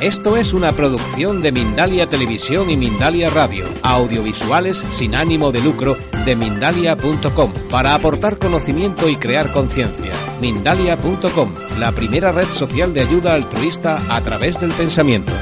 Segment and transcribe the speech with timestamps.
[0.00, 5.96] Esto es una producción de Mindalia Televisión y Mindalia Radio, audiovisuales sin ánimo de lucro
[6.26, 10.12] de mindalia.com, para aportar conocimiento y crear conciencia.
[10.38, 15.32] Mindalia.com, la primera red social de ayuda altruista a través del pensamiento.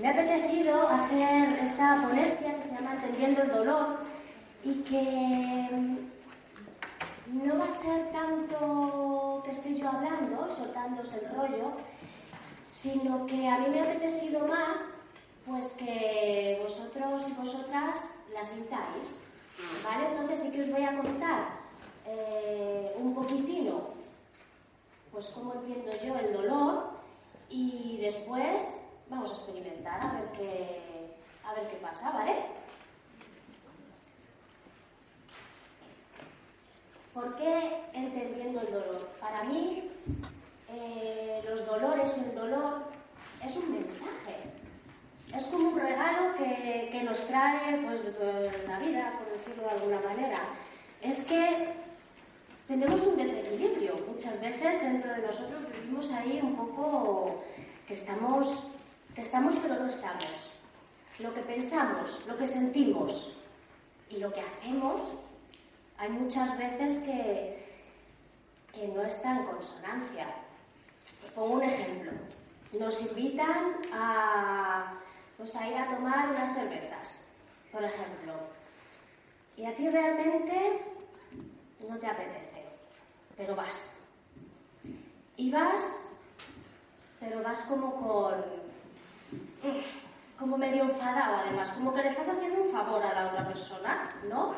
[0.00, 3.86] Me ha apetecido hacer esta ponencia que se llama Entendiendo el dolor
[4.64, 5.45] y que
[7.66, 11.72] a ser tanto que esté yo hablando, soltándose el rollo,
[12.66, 14.94] sino que a mí me ha apetecido más
[15.44, 19.26] pues que vosotros y vosotras la sintáis.
[19.82, 20.08] ¿Vale?
[20.10, 21.48] Entonces sí que os voy a contar
[22.06, 23.88] eh, un poquitino,
[25.10, 26.90] pues cómo entiendo yo el dolor
[27.48, 32.55] y después vamos a experimentar a ver qué, a ver qué pasa, ¿vale?
[37.16, 39.08] ¿Por qué entendiendo el dolor?
[39.18, 39.90] Para mí,
[40.68, 42.82] eh, los dolores o el dolor
[43.42, 44.36] es un mensaje.
[45.34, 48.14] Es como un regalo que, que nos trae pues,
[48.68, 50.40] la vida, por decirlo de alguna manera.
[51.00, 51.72] Es que
[52.68, 53.94] tenemos un desequilibrio.
[54.12, 57.42] Muchas veces dentro de nosotros vivimos ahí un poco
[57.86, 58.72] que estamos,
[59.14, 60.50] que estamos pero no estamos.
[61.20, 63.38] Lo que pensamos, lo que sentimos
[64.10, 65.00] y lo que hacemos
[65.98, 67.64] hay muchas veces que,
[68.72, 70.26] que no está en consonancia.
[71.22, 72.12] Os pongo un ejemplo.
[72.78, 74.92] Nos invitan a,
[75.36, 77.28] pues, a ir a tomar unas cervezas,
[77.72, 78.34] por ejemplo.
[79.56, 80.82] Y a ti realmente
[81.88, 82.66] no te apetece,
[83.36, 84.00] pero vas.
[85.36, 86.08] Y vas,
[87.20, 88.44] pero vas como con...
[90.38, 94.14] como medio enfadado además, como que le estás haciendo un favor a la otra persona,
[94.28, 94.54] ¿no?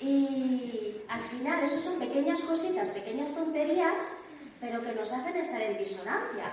[0.00, 4.22] Y al final, eso son pequeñas cositas, pequeñas tonterías,
[4.60, 6.50] pero que nos hacen estar en disonancia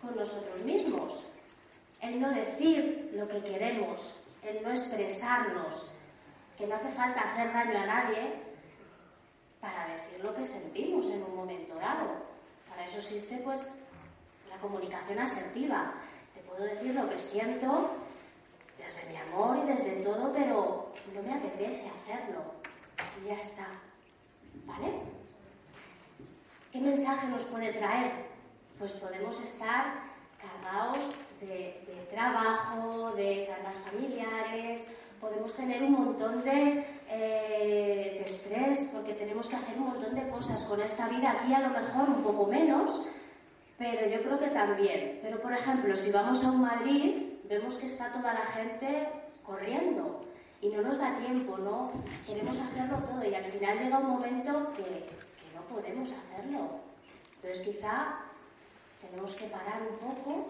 [0.00, 1.26] con nosotros mismos.
[2.00, 5.90] El no decir lo que queremos, el no expresarnos,
[6.56, 8.32] que no hace falta hacer daño a nadie
[9.60, 12.24] para decir lo que sentimos en un momento dado.
[12.68, 13.76] Para eso existe pues
[14.48, 15.94] la comunicación asertiva.
[16.34, 17.90] Te puedo decir lo que siento
[18.78, 22.59] desde mi amor y desde todo, pero no me apetece hacerlo
[23.22, 23.66] y ya está.
[24.66, 24.92] ¿Vale?
[26.72, 28.12] ¿Qué mensaje nos puede traer?
[28.78, 38.16] Pues podemos estar cargados de, trabajo, de cargas familiares, podemos tener un montón de, eh,
[38.18, 41.32] de, estrés porque tenemos que hacer un montón de cosas con esta vida.
[41.32, 43.06] Aquí a lo mejor un poco menos,
[43.78, 45.18] pero yo creo que también.
[45.22, 49.08] Pero por ejemplo, si vamos a un Madrid, vemos que está toda la gente
[49.42, 50.20] corriendo
[50.60, 51.92] y no nos da tiempo, ¿no?
[52.26, 56.80] Queremos hacerlo todo y al final llega un momento que, que no podemos hacerlo.
[57.36, 58.18] Entonces quizá
[59.00, 60.48] tenemos que parar un poco,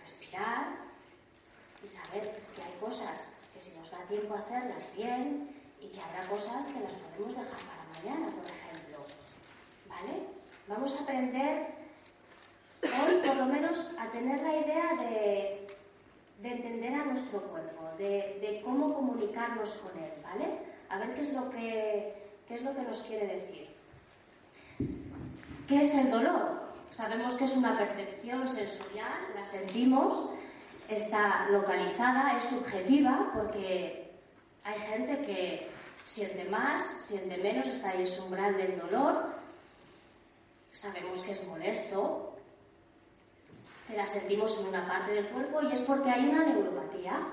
[0.00, 0.90] respirar
[1.82, 6.28] y saber que hay cosas que si nos da tiempo hacerlas bien y que habrá
[6.28, 9.06] cosas que las podemos dejar para mañana, por ejemplo.
[9.88, 10.26] ¿Vale?
[10.66, 11.66] Vamos a aprender
[12.82, 15.66] hoy por lo menos a tener la idea de
[16.42, 20.46] de entender a nuestro cuerpo, de, cómo comunicarnos con él, ¿vale?
[20.88, 22.14] A ver qué es lo que,
[22.48, 23.68] qué es lo que nos quiere decir.
[25.68, 26.60] ¿Qué es el dolor?
[26.88, 30.32] Sabemos que es una percepción sensorial, la sentimos,
[30.88, 34.10] está localizada, es subjetiva, porque
[34.64, 35.68] hay gente que
[36.04, 39.34] siente más, siente menos, está ahí ese umbral del dolor.
[40.72, 42.29] Sabemos que es molesto,
[43.90, 47.26] que la sentimos en una parte del cuerpo y es porque hay una neuropatía.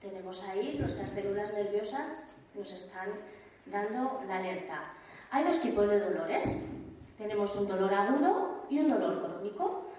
[0.00, 3.08] Tenemos ahí nuestras células nerviosas nos están
[3.66, 4.92] dando la alerta.
[5.30, 6.66] Hay dos tipos de dolores.
[7.18, 9.90] Tenemos un dolor agudo y un dolor crónico.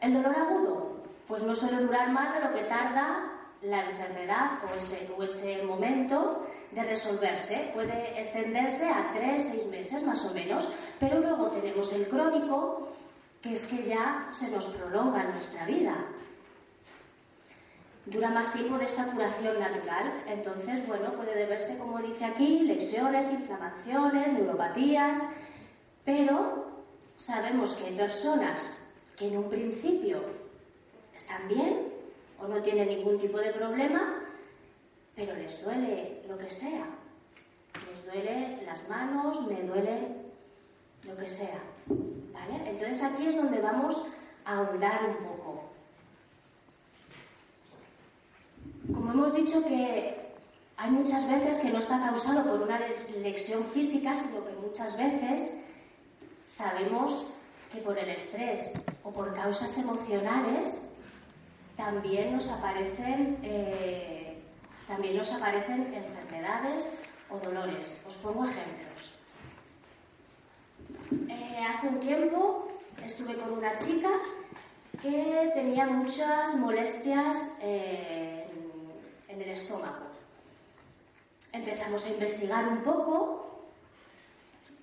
[0.00, 0.96] El dolor agudo,
[1.26, 5.62] pues no suele durar más de lo que tarda la enfermedad o ese, o ese
[5.64, 7.70] momento de resolverse.
[7.74, 10.72] Puede extenderse a tres, seis meses más o menos.
[10.98, 12.88] Pero luego tenemos el crónico,
[13.42, 15.94] que es que ya se nos prolonga nuestra vida.
[18.06, 20.24] dura más tiempo de esta curación natural.
[20.26, 25.18] Entonces, bueno, puede deberse, como dice aquí, lesiones, inflamaciones, neuropatías,
[26.04, 26.66] pero
[27.16, 30.22] sabemos que hay personas que en un principio
[31.14, 31.92] están bien
[32.40, 34.22] o no tienen ningún tipo de problema,
[35.14, 36.86] pero les duele lo que sea.
[37.92, 40.16] Les duele las manos, me duele
[41.06, 41.60] lo que sea.
[42.66, 44.12] Entonces aquí es donde vamos
[44.44, 45.64] a ahondar un poco.
[48.92, 50.20] Como hemos dicho que
[50.76, 55.64] hay muchas veces que no está causado por una lesión física, sino que muchas veces
[56.46, 57.34] sabemos
[57.70, 58.74] que por el estrés
[59.04, 60.82] o por causas emocionales
[61.76, 64.38] también nos aparecen, eh,
[64.88, 68.04] también nos aparecen enfermedades o dolores.
[68.08, 69.09] Os pongo ejemplos.
[71.60, 72.68] Eh, hace un tiempo
[73.04, 74.08] estuve con una chica
[75.02, 78.46] que tenía muchas molestias eh,
[79.28, 80.06] en, el estómago.
[81.52, 83.66] Empezamos a investigar un poco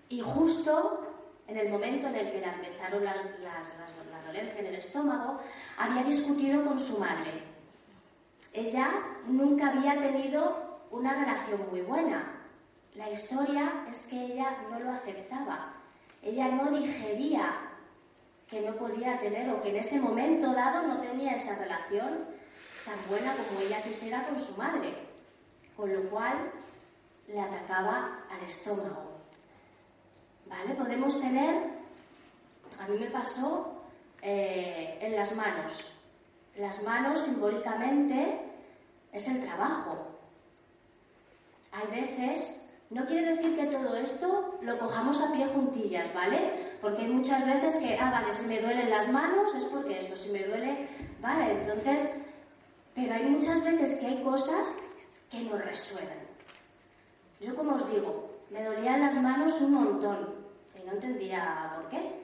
[0.09, 1.07] y justo
[1.47, 5.39] en el momento en el que empezaron las, la dolencia en el estómago,
[5.79, 7.41] había discutido con su madre.
[8.53, 8.91] Ella
[9.25, 12.39] nunca había tenido una relación muy buena.
[12.93, 15.76] La historia es que ella no lo aceptaba.
[16.21, 17.67] Ella no digería
[18.49, 22.25] que no podía tener o que en ese momento dado no tenía esa relación
[22.85, 24.93] tan buena como ella quisiera con su madre,
[25.75, 26.51] con lo cual
[27.27, 29.17] le atacaba al estómago.
[30.45, 30.73] ¿Vale?
[30.75, 31.55] Podemos tener,
[32.79, 33.83] a mí me pasó
[34.21, 35.93] eh, en las manos.
[36.55, 38.39] Las manos simbólicamente
[39.11, 40.07] es el trabajo.
[41.73, 46.77] Hay veces no quiere decir que todo esto lo cojamos a pie juntillas, ¿vale?
[46.81, 50.15] Porque hay muchas veces que, ah, vale, si me duelen las manos es porque esto,
[50.15, 50.87] si me duele,
[51.19, 52.23] vale, entonces,
[52.95, 54.85] pero hay muchas veces que hay cosas
[55.29, 56.17] que nos resuenan.
[57.41, 60.35] Yo, como os digo, me dolían las manos un montón
[60.81, 62.21] y no entendía por qué.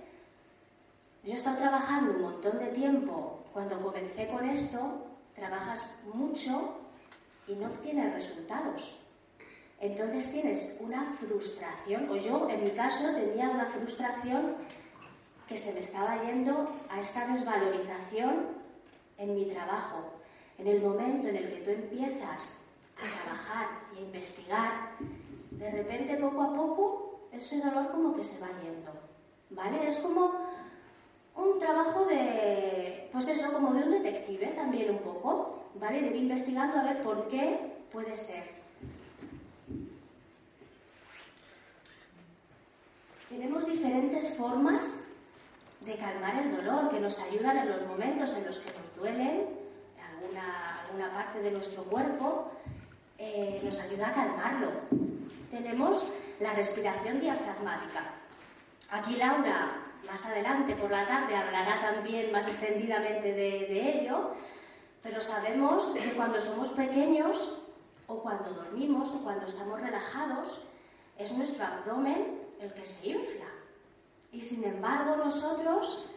[1.24, 3.44] Yo he estado trabajando un montón de tiempo.
[3.51, 6.77] Cuando comencé con esto, trabajas mucho
[7.48, 9.02] y no obtienes resultados
[9.80, 14.56] entonces tienes una frustración, o yo en mi caso tenía una frustración
[15.48, 18.48] que se me estaba yendo a esta desvalorización
[19.18, 20.14] en mi trabajo.
[20.58, 22.66] En el momento en el que tú empiezas
[22.98, 24.72] a trabajar y a investigar,
[25.52, 28.92] de repente poco a poco ese dolor como que se va yendo.
[29.50, 29.86] ¿Vale?
[29.86, 30.31] Es como
[31.36, 36.02] un trabajo de, pues eso, como de un detective también un poco, ¿vale?
[36.02, 38.62] De ir investigando a ver por qué puede ser.
[43.33, 45.07] Tenemos diferentes formas
[45.81, 49.50] de calmar el dolor que nos ayudan en los momentos en los que nos duelen,
[49.97, 52.51] alguna, alguna parte de nuestro cuerpo,
[53.18, 54.69] eh, nos ayuda a calmarlo.
[55.50, 56.03] Tenemos
[56.39, 58.13] la respiración diafragmática.
[58.91, 64.36] Aquí Laura, más adelante por la tarde, hablará también más extendidamente de, de ello,
[65.01, 67.63] pero sabemos que cuando somos pequeños
[68.06, 70.68] o cuando dormimos o cuando estamos relajados,
[71.18, 73.45] es nuestro abdomen el que se infla.
[74.31, 76.07] Y sin embargo nosotros,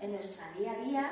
[0.00, 1.10] en nuestro día a día,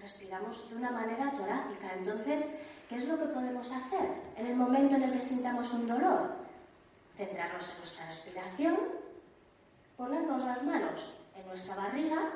[0.00, 1.92] respiramos de una manera torácica.
[1.96, 2.58] Entonces,
[2.88, 6.34] ¿qué es lo que podemos hacer en el momento en el que sintamos un dolor?
[7.16, 8.78] Centrarnos en nuestra respiración,
[9.96, 12.32] ponernos las manos en nuestra barriga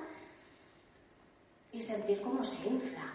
[1.72, 3.12] y sentir cómo se infla.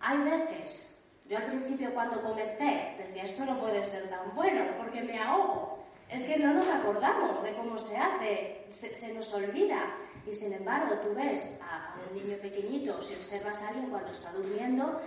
[0.00, 0.96] Hay veces,
[1.28, 5.75] yo al principio cuando comencé decía, esto no puede ser tan bueno porque me ahogo.
[6.08, 9.96] Es que no nos acordamos de cómo se hace, se, nos olvida.
[10.26, 14.32] Y sin embargo, tú ves a, un niño pequeñito, si observas a alguien cuando está
[14.32, 15.00] durmiendo,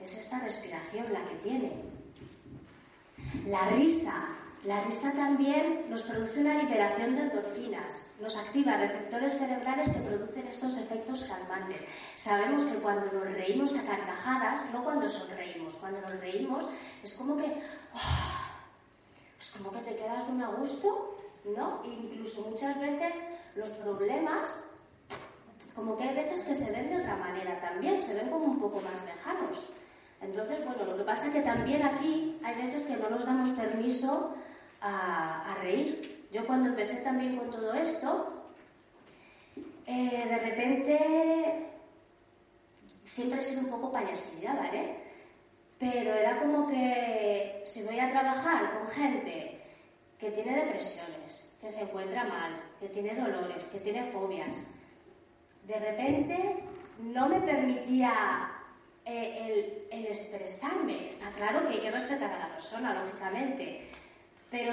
[0.00, 1.72] es esta respiración la que tiene.
[3.46, 4.28] La risa.
[4.64, 10.46] La risa también nos produce una liberación de endorfinas, nos activa receptores cerebrales que producen
[10.46, 11.84] estos efectos calmantes.
[12.14, 16.68] Sabemos que cuando nos reímos a carcajadas, no cuando sonreímos, cuando nos reímos
[17.02, 17.60] es como que
[17.94, 18.41] ¡ah!
[19.42, 21.18] Pues como que te quedas de a gusto,
[21.56, 21.82] ¿no?
[21.84, 23.20] incluso muchas veces
[23.56, 24.70] los problemas,
[25.74, 28.60] como que hay veces que se ven de otra manera también, se ven como un
[28.60, 29.72] poco más lejanos.
[30.20, 33.48] Entonces, bueno, lo que pasa es que también aquí hay veces que no nos damos
[33.50, 34.36] permiso
[34.80, 36.28] a, reír.
[36.30, 38.44] Yo cuando empecé también con todo esto,
[39.86, 41.68] eh, de repente
[43.04, 45.11] siempre he sido un poco payasilla, ¿vale?
[45.82, 49.60] Pero era como que si voy a trabajar con gente
[50.16, 54.72] que tiene depresiones, que se encuentra mal, que tiene dolores, que tiene fobias,
[55.66, 56.62] de repente
[57.00, 58.48] no me permitía
[59.04, 61.08] eh, el, expresarme.
[61.08, 63.90] Está claro que hay que respetar a la persona, lógicamente,
[64.52, 64.72] pero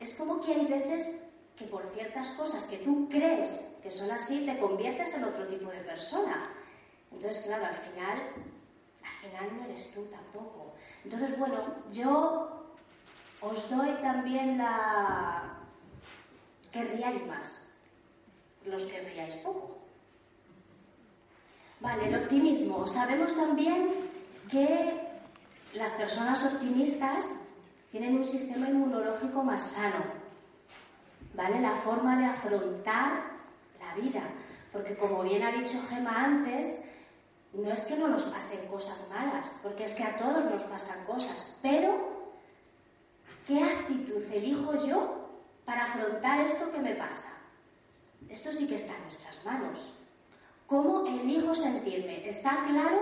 [0.00, 4.44] es como que hay veces que por ciertas cosas que tú crees que son así,
[4.44, 6.50] te conviertes en otro tipo de persona.
[7.12, 8.53] Entonces, claro, al final,
[9.24, 10.74] al final no eres tú tampoco.
[11.04, 11.56] Entonces, bueno,
[11.92, 12.66] yo
[13.40, 15.58] os doy también la...
[16.72, 17.74] que riáis más,
[18.64, 19.78] los que riáis poco.
[21.80, 22.86] Vale, el optimismo.
[22.86, 23.90] Sabemos también
[24.50, 25.00] que
[25.74, 27.50] las personas optimistas
[27.90, 30.24] tienen un sistema inmunológico más sano
[31.34, 31.60] ¿vale?
[31.60, 33.24] La forma de afrontar
[33.80, 34.22] la vida.
[34.72, 36.82] Porque como bien ha dicho Gema antes,
[37.54, 41.04] no es que no nos pasen cosas malas, porque es que a todos nos pasan
[41.04, 42.12] cosas, pero
[43.46, 45.28] ¿qué actitud elijo yo
[45.64, 47.36] para afrontar esto que me pasa?
[48.28, 49.94] Esto sí que está en nuestras manos.
[50.66, 52.26] ¿Cómo elijo sentirme?
[52.28, 53.00] Está claro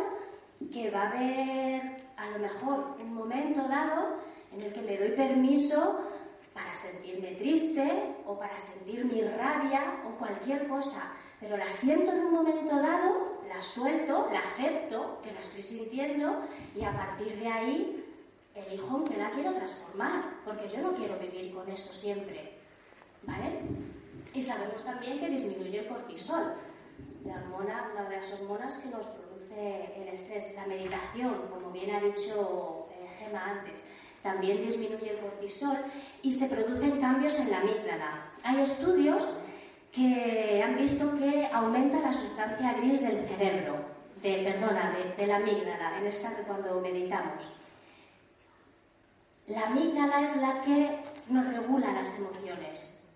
[0.72, 4.16] que va a haber a lo mejor un momento dado
[4.52, 6.00] en el que me doy permiso
[6.52, 12.26] para sentirme triste o para sentir mi rabia o cualquier cosa, pero la siento en
[12.26, 16.42] un momento dado, la suelto, la acepto, que la estoy sintiendo
[16.74, 18.04] y a partir de ahí
[18.54, 22.58] elijo que la quiero transformar, porque yo no quiero vivir con eso siempre.
[23.22, 23.60] ¿Vale?
[24.34, 26.54] Y sabemos también que disminuye el cortisol,
[27.24, 30.54] la hormona, una de las hormonas que nos produce el estrés.
[30.56, 33.84] La meditación, como bien ha dicho eh, Gema antes,
[34.22, 35.76] también disminuye el cortisol
[36.22, 38.32] y se producen cambios en la amígdala.
[38.44, 39.38] Hay estudios
[39.92, 43.76] que han visto que aumenta la sustancia gris del cerebro,
[44.22, 47.56] de, perdona, de, la amígdala, en esta cuando meditamos.
[49.46, 53.06] La amígdala es la que nos regula las emociones.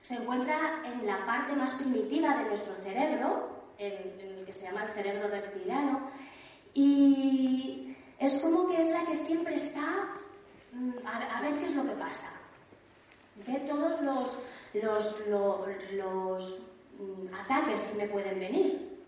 [0.00, 4.66] Se encuentra en la parte más primitiva de nuestro cerebro, en, en el que se
[4.66, 6.10] llama el cerebro reptiliano,
[6.74, 10.08] y es como que es la que siempre está
[10.72, 12.40] Mm, a, ver qué es lo que pasa.
[13.46, 14.38] Ver todos los,
[14.74, 16.66] los, los,
[16.98, 18.98] mm, ataques que me pueden venir.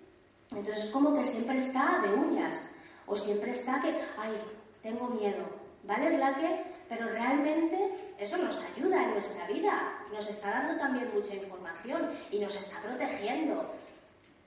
[0.51, 4.37] Entonces es como que siempre está de uñas o siempre está que, ay,
[4.83, 5.45] tengo miedo,
[5.85, 6.07] ¿vale?
[6.07, 11.11] Es la que, pero realmente eso nos ayuda en nuestra vida, nos está dando también
[11.15, 13.73] mucha información y nos está protegiendo.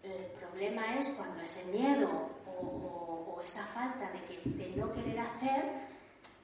[0.03, 5.19] El problema es cuando ese miedo o, o esa falta de, que, de no querer
[5.19, 5.87] hacer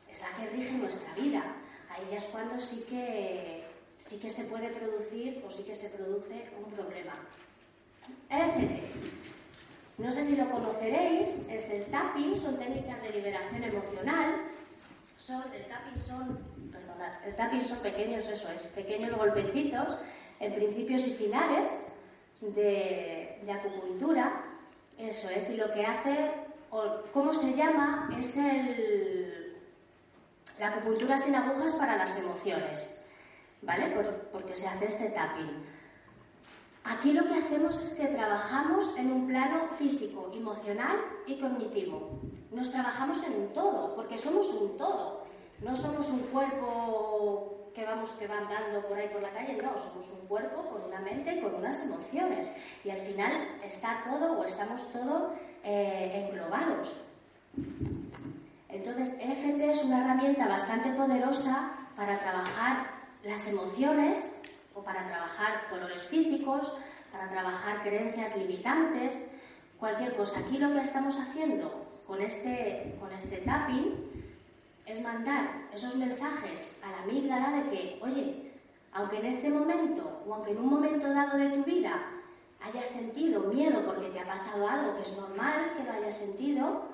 [0.10, 1.44] es la que rige nuestra vida.
[1.90, 3.63] Ahí ya es cuando sí que,
[4.04, 7.14] sí que se puede producir o sí que se produce un problema.
[8.30, 8.82] EFT.
[9.98, 14.36] No sé si lo conoceréis, es el tapping, son técnicas de liberación emocional.
[15.18, 16.40] Son, el tapping son,
[17.26, 20.00] el tapping son pequeños, eso es, pequeños golpecitos
[20.40, 21.86] en principios y finales
[22.42, 24.44] de, de acupuntura.
[24.98, 26.32] Eso es, y lo que hace,
[26.72, 29.34] o cómo se llama, es el
[30.60, 33.03] la acupuntura sin agujas para las emociones,
[33.66, 33.96] ¿vale?
[34.32, 35.64] porque se hace este tapping.
[36.86, 42.20] Aquí lo que hacemos es que trabajamos en un plano físico, emocional y cognitivo.
[42.52, 45.24] Nos trabajamos en un todo, porque somos un todo.
[45.62, 49.78] No somos un cuerpo que vamos que va andando por ahí por la calle, no,
[49.78, 52.52] somos un cuerpo con una mente y con unas emociones.
[52.84, 53.32] Y al final
[53.64, 55.32] está todo o estamos todos
[55.64, 57.02] eh, englobados.
[58.70, 64.40] Entonces, EFT es una herramienta bastante poderosa para trabajar las emociones
[64.74, 66.74] o para trabajar colores físicos,
[67.12, 69.32] para trabajar creencias limitantes,
[69.80, 70.40] cualquier cosa.
[70.40, 74.12] Aquí lo que estamos haciendo con este, con este tapping
[74.86, 78.52] es mandar esos mensajes a la amígdala de que, oye,
[78.92, 82.02] aunque en este momento o aunque en un momento dado de tu vida
[82.62, 86.94] hayas sentido miedo porque te ha pasado algo que es normal que lo hayas sentido,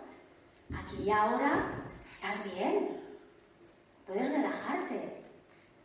[0.75, 1.71] Aquí y ahora
[2.07, 3.01] estás bien,
[4.05, 5.18] puedes relajarte.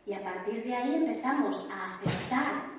[0.05, 2.75] Y a partir de ahí empezamos a aceptar,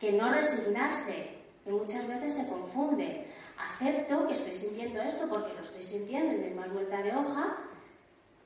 [0.00, 3.26] que no resignarse, que muchas veces se confunde.
[3.58, 7.14] Acepto que estoy sintiendo esto porque lo estoy sintiendo y no hay más vuelta de
[7.14, 7.58] hoja,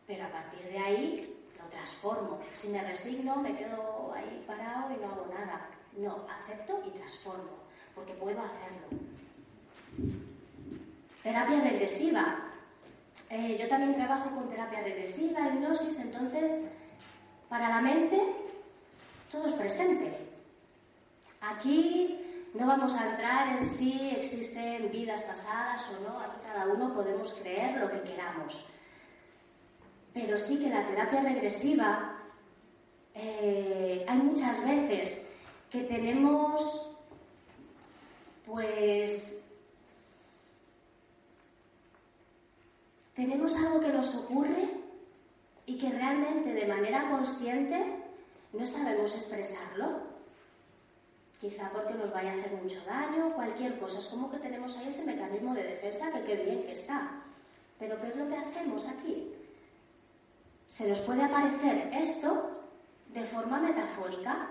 [0.07, 2.41] pero a partir de ahí lo transformo.
[2.53, 5.69] Si me resigno, me quedo ahí parado y no hago nada.
[5.97, 7.53] No, acepto y transformo,
[7.95, 8.99] porque puedo hacerlo.
[11.23, 12.37] Terapia regresiva.
[13.31, 16.65] Eh, yo también trabajo con terapia regresiva, hipnosis, entonces,
[17.55, 18.21] para la mente,
[19.31, 20.13] todo es presente.
[21.41, 26.93] Aquí no vamos a entrar en si existen vidas pasadas o no, aquí cada uno
[26.93, 28.71] podemos creer lo que queramos.
[30.13, 32.17] Pero sí que la terapia regresiva,
[33.15, 35.31] eh, hay muchas veces
[35.71, 36.91] que tenemos,
[38.45, 39.45] pues,
[43.15, 44.84] tenemos algo que nos ocurre
[45.67, 48.05] y que realmente de manera consciente
[48.53, 50.15] no sabemos expresarlo.
[51.41, 53.99] Quizá porque nos vaya a hacer mucho daño, cualquier cosa.
[53.99, 57.23] Es como que tenemos ahí ese mecanismo de defensa que qué bien que está.
[57.79, 59.33] Pero ¿qué es lo que hacemos aquí?
[60.67, 62.51] Se nos puede aparecer esto
[63.13, 64.51] de forma metafórica,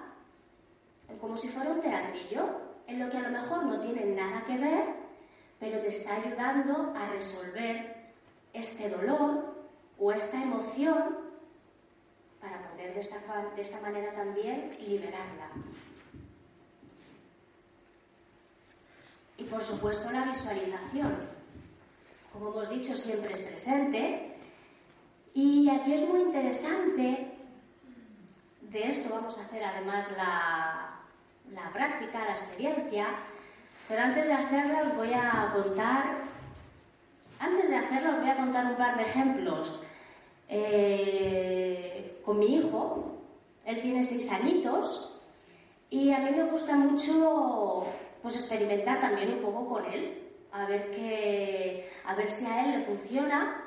[1.20, 4.58] como si fuera un teatrillo, en lo que a lo mejor no tiene nada que
[4.58, 4.86] ver,
[5.60, 8.12] pero te está ayudando a resolver
[8.54, 9.53] este dolor
[10.04, 11.16] o esta emoción
[12.42, 13.20] para poder de esta,
[13.56, 15.48] de esta manera también liberarla.
[19.38, 21.16] Y por supuesto la visualización.
[22.34, 24.36] Como hemos dicho, siempre es presente.
[25.34, 27.32] Y aquí es muy interesante,
[28.62, 31.00] de esto vamos a hacer además la,
[31.54, 33.08] la práctica, la experiencia,
[33.88, 36.24] pero antes de hacerla os voy a contar
[37.40, 39.84] antes de hacerlo os voy a contar un par de ejemplos.
[40.50, 43.14] Eh, con mi hijo,
[43.66, 45.20] él tiene seis añitos
[45.90, 47.86] y a mí me gusta mucho
[48.22, 52.80] pues experimentar también un poco con él, a ver, que, a ver si a él
[52.80, 53.64] le funciona,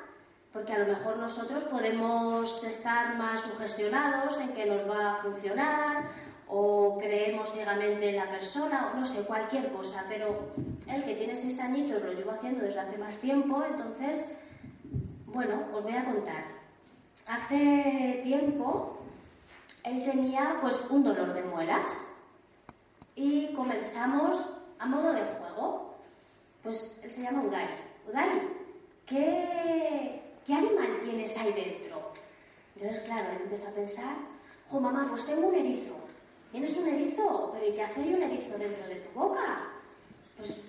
[0.51, 6.09] porque a lo mejor nosotros podemos estar más sugestionados en que nos va a funcionar
[6.47, 10.53] o creemos ciegamente en la persona, o no sé, cualquier cosa, pero
[10.87, 14.35] él que tiene seis añitos lo llevo haciendo desde hace más tiempo, entonces,
[15.27, 16.56] bueno, os voy a contar.
[17.27, 18.97] Hace tiempo
[19.83, 22.09] él tenía pues un dolor de muelas
[23.15, 25.93] y comenzamos a modo de juego.
[26.63, 27.73] Pues él se llama Udari.
[28.07, 28.41] Udari,
[29.05, 32.13] ¿qué, qué animal tienes ahí dentro?
[32.75, 34.15] Entonces, claro, él empezó a pensar,
[34.69, 35.95] jo mamá, pues tengo un erizo.
[36.51, 37.51] ¿Tienes un erizo?
[37.53, 39.69] ¿Pero y qué hace un erizo dentro de tu boca?
[40.37, 40.63] Pues,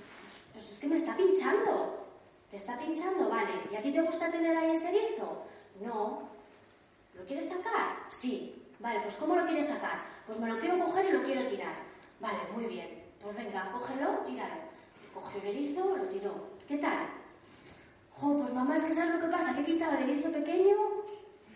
[0.52, 2.04] pues es que me está pinchando.
[2.50, 3.28] ¿Te está pinchando?
[3.28, 3.50] Vale.
[3.70, 5.44] ¿Y a ti te gusta tener ahí ese erizo?
[5.80, 6.27] No.
[7.18, 7.96] ¿Lo quieres sacar?
[8.08, 8.54] Sí.
[8.78, 9.98] Vale, pues ¿cómo lo quieres sacar?
[10.26, 11.74] Pues me lo quiero coger y lo quiero tirar.
[12.20, 13.04] Vale, muy bien.
[13.20, 14.54] Pues venga, cógelo, tíralo.
[15.12, 16.34] Cogió el erizo, lo tiró.
[16.68, 17.08] ¿Qué tal?
[18.12, 19.54] Jo, pues mamá, es que ¿sabes lo que pasa?
[19.54, 20.76] Que he quitado el erizo pequeño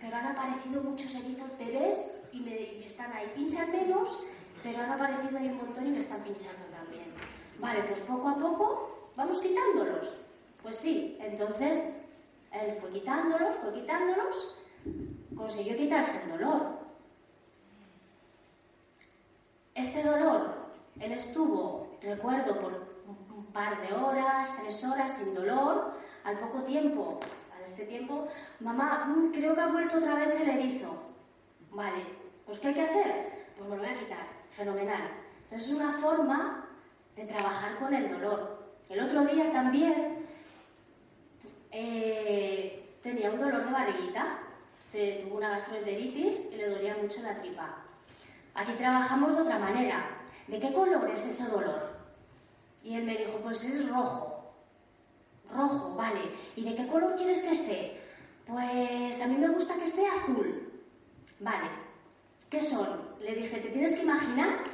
[0.02, 3.30] pero han aparecido muchos erizos bebés y me, están ahí.
[3.36, 4.18] Pinchan menos,
[4.62, 7.04] pero han aparecido ahí un montón y me están pinchando también.
[7.60, 10.24] Vale, pues poco a poco vamos quitándolos.
[10.60, 11.94] Pues sí, entonces
[12.52, 14.56] él fue quitándolos, fue quitándolos,
[15.36, 16.82] consiguió quitarse el dolor.
[19.74, 20.54] Este dolor,
[21.00, 22.92] él estuvo, recuerdo, por
[23.34, 25.92] un par de horas, tres horas sin dolor,
[26.24, 27.20] al poco tiempo
[27.64, 28.28] este tiempo,
[28.60, 30.94] mamá, mm, creo que ha vuelto otra vez el erizo.
[31.70, 32.04] Vale,
[32.44, 33.46] pues ¿qué hay que hacer?
[33.56, 34.26] Pues me lo voy a quitar.
[34.50, 35.02] Fenomenal.
[35.44, 36.66] Entonces es una forma
[37.16, 38.62] de trabajar con el dolor.
[38.88, 40.26] El otro día también
[41.70, 44.38] eh, tenía un dolor de barriguita,
[44.92, 47.76] tuvo una gastroenteritis y le dolía mucho la tripa.
[48.54, 50.04] Aquí trabajamos de otra manera.
[50.46, 51.92] ¿De qué color es ese dolor?
[52.84, 54.54] Y él me dijo, pues es rojo.
[55.50, 56.20] Rojo, vale.
[56.56, 58.00] ¿Y de qué color quieres que esté?
[58.46, 60.70] Pues a mí me gusta que esté azul.
[61.40, 61.70] Vale.
[62.50, 62.86] ¿Qué son?
[63.20, 64.64] Le dije, te tienes que imaginar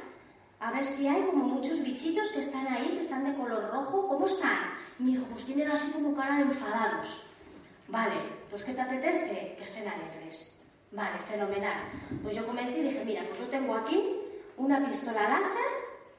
[0.59, 4.07] a ver si hay como muchos bichitos que están ahí, que están de color rojo.
[4.09, 4.57] ¿Cómo están?
[4.97, 7.28] Mi hijo, pues tienen así como cara de enfadados.
[7.89, 8.15] Vale,
[8.49, 9.55] pues ¿qué te apetece?
[9.57, 10.61] Que estén alegres.
[10.91, 11.83] Vale, fenomenal.
[12.21, 14.21] Pues yo comencé y dije, mira, pues yo tengo aquí
[14.57, 15.71] una pistola láser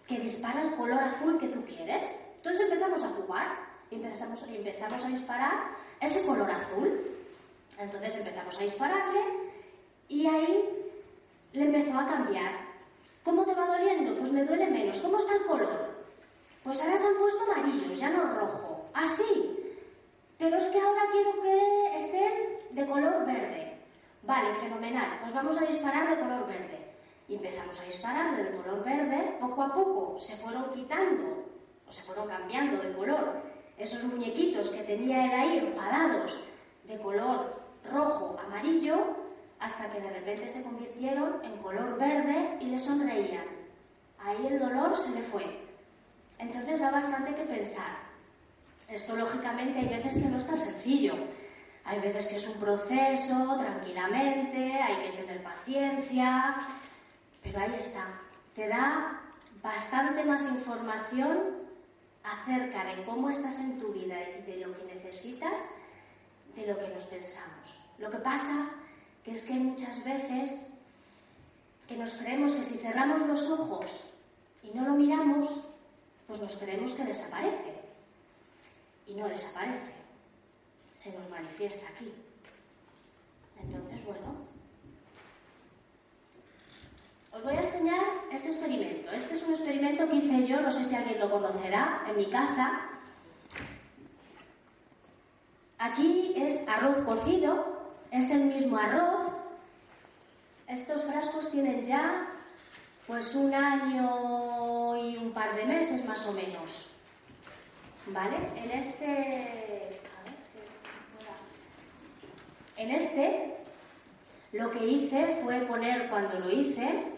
[0.06, 2.32] que dispara el color azul que tú quieres.
[2.36, 3.56] Entonces empezamos a jugar
[3.90, 7.16] y empezamos, empezamos a disparar ese color azul.
[7.78, 9.20] Entonces empezamos a dispararle
[10.08, 10.64] y ahí
[11.52, 12.68] le empezó a cambiar.
[13.22, 14.16] ¿Cómo te va doliendo?
[14.18, 14.98] Pues me duele menos.
[15.00, 15.94] ¿Cómo está el color?
[16.64, 18.88] Pues ahora se han puesto amarillos, ya no rojo.
[18.92, 19.59] Así.
[20.40, 22.32] Pero es que ahora quiero que estén
[22.70, 23.76] de color verde.
[24.22, 25.18] Vale, fenomenal.
[25.20, 26.78] Pues vamos a disparar de color verde.
[27.28, 29.36] Y empezamos a disparar de color verde.
[29.38, 31.44] Poco a poco se fueron quitando
[31.86, 33.42] o se fueron cambiando de color
[33.76, 36.48] esos muñequitos que tenía él ahí enfadados
[36.84, 37.60] de color
[37.92, 38.96] rojo, amarillo,
[39.58, 43.44] hasta que de repente se convirtieron en color verde y le sonreían.
[44.18, 45.44] Ahí el dolor se le fue.
[46.38, 48.09] Entonces da bastante que pensar.
[48.90, 51.14] Esto lógicamente hay veces que no es tan sencillo.
[51.84, 56.56] Hay veces que es un proceso, tranquilamente, hay que tener paciencia,
[57.42, 58.04] pero ahí está.
[58.54, 59.20] Te da
[59.62, 61.60] bastante más información
[62.22, 65.60] acerca de cómo estás en tu vida y de lo que necesitas
[66.54, 67.80] de lo que nos pensamos.
[67.98, 68.70] Lo que pasa
[69.24, 70.66] que es que muchas veces
[71.86, 74.12] que nos creemos que si cerramos los ojos
[74.62, 75.68] y no lo miramos,
[76.26, 77.79] pues nos creemos que desaparece.
[79.10, 79.92] Y no desaparece.
[80.96, 82.12] se nos manifiesta aquí.
[83.60, 84.46] Entonces, bueno,
[87.32, 89.10] os voy a enseñar este experimento.
[89.10, 92.30] Este es un experimento que hice yo, no sé si alguien lo conocerá, en mi
[92.30, 92.88] casa.
[95.78, 99.26] Aquí es arroz cocido, es el mismo arroz.
[100.68, 102.28] Estos frascos tienen ya
[103.08, 106.99] pues un año y un par de meses más o menos.
[108.12, 108.36] ¿Vale?
[108.56, 110.00] En este.
[112.76, 113.56] En este,
[114.52, 117.10] lo que hice fue poner cuando lo hice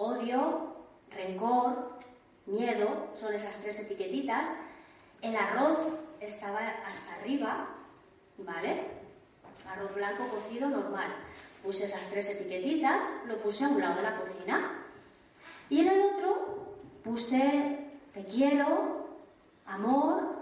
[0.00, 0.76] odio,
[1.10, 1.98] rencor,
[2.46, 4.62] miedo, son esas tres etiquetitas.
[5.20, 5.78] El arroz
[6.20, 7.68] estaba hasta arriba,
[8.38, 8.86] ¿vale?
[9.68, 11.14] Arroz blanco cocido normal.
[11.62, 14.86] Puse esas tres etiquetitas, lo puse a un lado de la cocina.
[15.68, 18.99] Y en el otro puse te quiero,
[19.70, 20.36] amor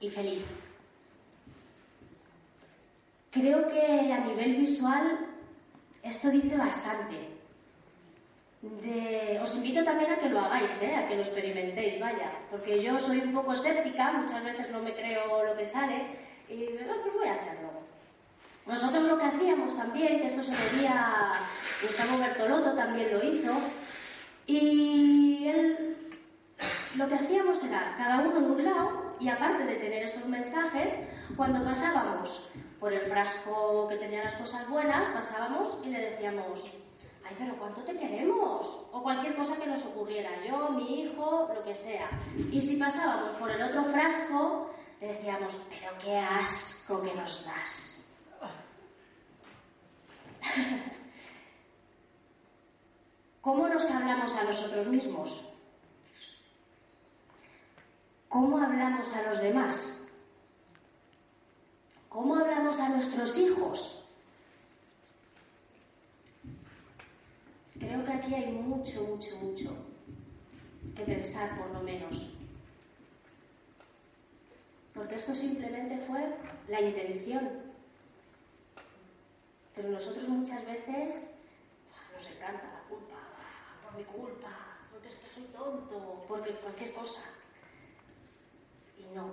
[0.00, 0.44] y feliz.
[3.30, 5.26] Creo que a nivel visual
[6.02, 7.16] esto dice bastante.
[9.40, 10.94] os invito también a que lo hagáis, ¿eh?
[10.96, 14.92] a que lo experimentéis, vaya, porque yo soy un poco escéptica, muchas veces no me
[14.92, 15.96] creo lo que sale
[16.48, 17.70] y ah, pues voy a hacerlo.
[18.66, 21.40] Nosotros lo que hacíamos también, que esto se veía,
[21.82, 23.52] Gustavo Bertolotto también lo hizo,
[24.46, 25.89] y él,
[26.96, 31.08] lo que hacíamos era cada uno en un lado, y aparte de tener estos mensajes,
[31.36, 32.50] cuando pasábamos
[32.80, 36.78] por el frasco que tenía las cosas buenas, pasábamos y le decíamos,
[37.24, 38.86] ay, pero ¿cuánto te queremos?
[38.92, 42.08] O cualquier cosa que nos ocurriera, yo, mi hijo, lo que sea.
[42.50, 48.18] Y si pasábamos por el otro frasco, le decíamos, pero qué asco que nos das.
[53.42, 55.49] ¿Cómo nos hablamos a nosotros mismos?
[58.30, 60.08] ¿Cómo hablamos a los demás?
[62.08, 64.12] ¿Cómo hablamos a nuestros hijos?
[67.78, 69.76] Creo que aquí hay mucho, mucho, mucho
[70.96, 72.32] que pensar por lo menos.
[74.94, 76.24] Porque esto simplemente fue
[76.68, 77.70] la intención
[79.80, 81.34] pero nosotros muchas veces
[82.12, 83.16] nos encanta la culpa,
[83.82, 87.39] por mi culpa, porque es que soy tonto, porque cualquier cosa.
[89.14, 89.30] No.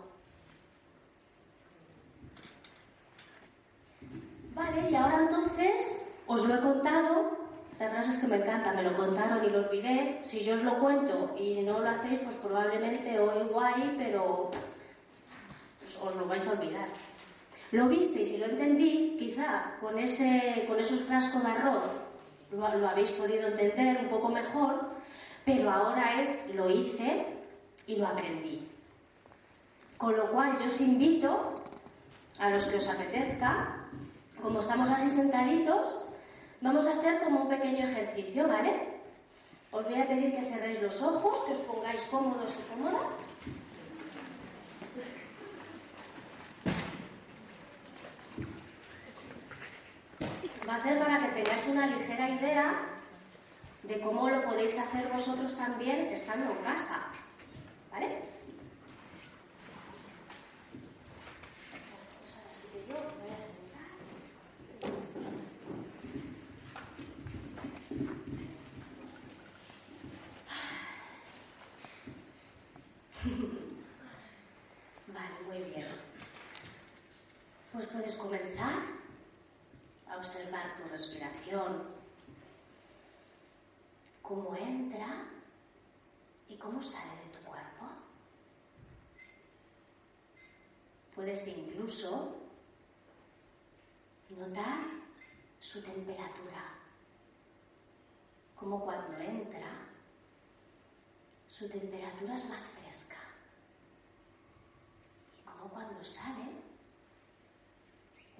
[4.53, 7.37] Vale, y ahora entonces os lo he contado.
[7.79, 10.19] La es que me encanta, me lo contaron y lo olvidé.
[10.23, 14.49] Si yo os lo cuento y no lo hacéis, pues probablemente os guay, pero
[15.79, 16.87] pues os lo vais a olvidar.
[17.71, 22.07] Lo visteis y lo entendí, quizá con, ese, con esos frascos de arroz
[22.51, 24.91] lo, habéis podido entender un poco mejor,
[25.45, 27.25] pero ahora es lo hice
[27.85, 28.67] y lo aprendí.
[29.97, 31.61] Con lo cual yo os invito
[32.39, 33.87] a los que os apetezca,
[34.41, 36.05] como estamos así sentaditos,
[36.61, 39.01] vamos a hacer como un pequeño ejercicio, ¿vale?
[39.71, 43.19] Os voy a pedir que cerréis los ojos, que os pongáis cómodos y cómodas.
[50.67, 52.75] va a ser para que tengáis una ligera idea
[53.83, 57.07] de cómo lo podéis hacer vosotros también estando en casa.
[57.89, 58.23] ¿Vale?
[62.19, 63.87] Pues ahora sí que yo voy a sentar.
[75.07, 75.87] Vale, muy bien.
[77.77, 78.73] Pues puedes comenzar
[80.17, 81.83] observar tu respiración,
[84.23, 85.27] cómo entra
[86.49, 87.85] y cómo sale de tu cuerpo.
[91.13, 92.37] Puedes incluso
[94.35, 94.79] notar
[95.59, 96.79] su temperatura,
[98.55, 99.87] como cuando entra,
[101.47, 103.17] su temperatura es más fresca
[105.37, 106.66] y como cuando sale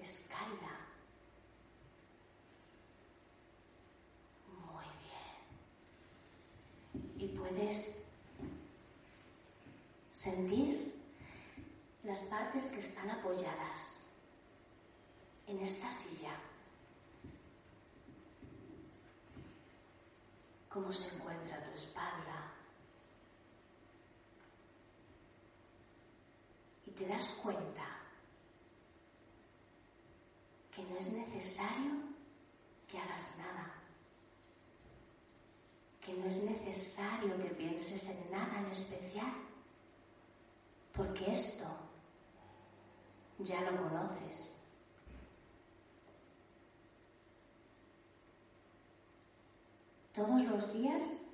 [0.01, 0.87] es cálida
[7.19, 8.07] y puedes
[10.11, 10.93] sentir
[12.03, 14.09] las partes que están apoyadas
[15.47, 16.31] en esta silla.
[20.69, 22.53] Cómo se encuentra tu espalda.
[26.85, 27.97] Y te das cuenta
[30.75, 31.91] que es necesario
[32.87, 33.77] que hagas nada
[36.07, 39.33] que no es necesario que pienses en nada en especial,
[40.93, 41.67] porque esto
[43.39, 44.63] ya lo conoces.
[50.13, 51.27] Todos los días,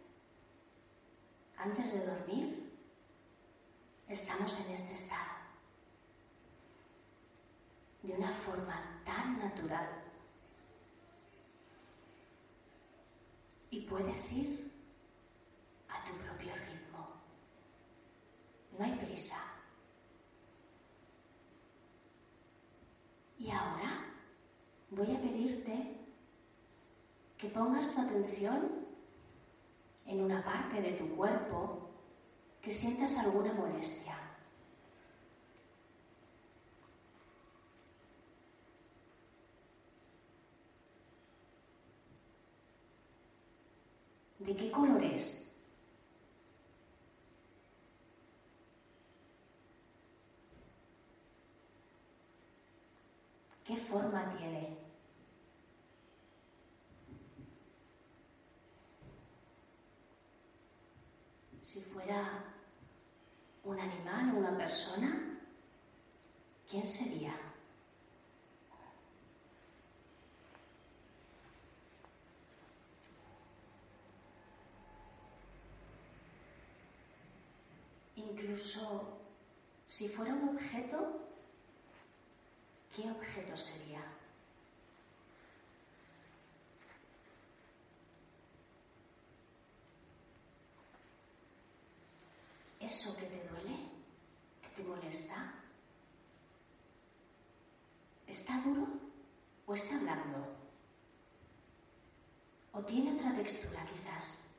[1.55, 2.73] antes de dormir,
[4.09, 5.42] estamos en este estado,
[8.03, 9.89] de una forma tan natural.
[13.71, 14.71] Y puedes ir
[15.89, 17.07] a tu propio ritmo.
[18.77, 19.37] No hay prisa.
[23.39, 24.05] Y ahora
[24.91, 25.97] voy a pedirte
[27.37, 28.85] que pongas tu atención
[30.05, 31.89] en una parte de tu cuerpo
[32.61, 34.22] que sientas alguna molestia.
[44.45, 45.55] ¿De qué color es?
[53.63, 54.77] ¿Qué forma tiene?
[61.61, 62.43] Si fuera
[63.63, 65.39] un animal o una persona,
[66.69, 67.42] ¿quién sería?
[78.53, 79.17] Incluso
[79.87, 81.27] si fuera un objeto,
[82.95, 84.05] ¿qué objeto sería?
[92.79, 93.75] ¿Eso que te duele?
[94.61, 95.55] ¿Que te molesta?
[98.27, 98.85] ¿Está duro
[99.65, 100.55] o está blando?
[102.71, 104.52] ¿O tiene otra textura quizás?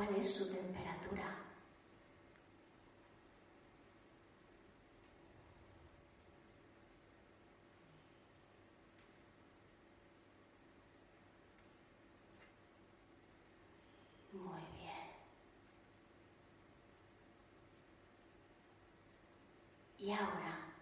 [0.00, 1.36] ¿Cuál es su temperatura?
[14.32, 14.88] Muy bien.
[19.98, 20.72] Y ahora,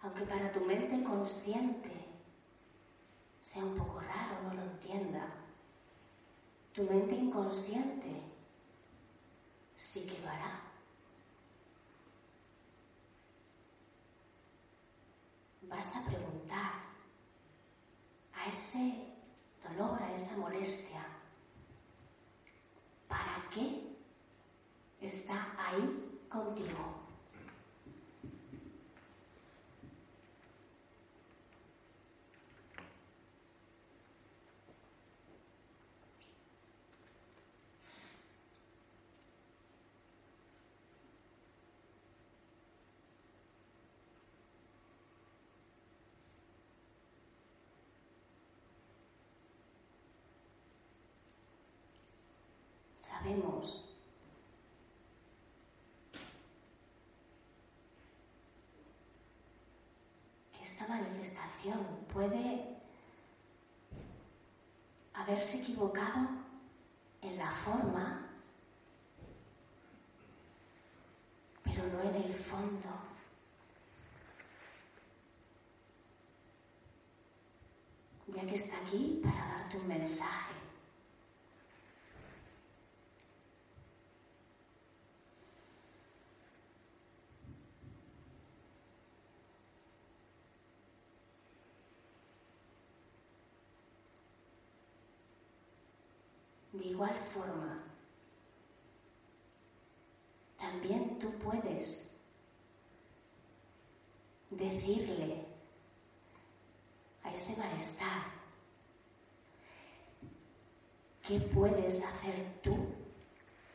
[0.00, 1.92] aunque para tu mente consciente
[3.38, 5.47] sea un poco raro, no lo entienda,
[6.78, 8.22] tu mente inconsciente
[9.74, 10.62] sí que lo hará.
[15.62, 16.74] Vas a preguntar
[18.32, 19.12] a ese
[19.60, 21.04] dolor, a esa molestia,
[23.08, 23.96] ¿para qué
[25.00, 27.07] está ahí contigo?
[53.18, 53.84] Sabemos
[60.52, 62.76] que esta manifestación puede
[65.14, 66.28] haberse equivocado
[67.22, 68.30] en la forma,
[71.64, 72.88] pero no en el fondo.
[78.28, 80.57] Ya que está aquí para darte un mensaje.
[96.78, 97.82] De igual forma,
[100.56, 102.20] también tú puedes
[104.48, 105.44] decirle
[107.24, 108.22] a ese malestar
[111.26, 112.76] qué puedes hacer tú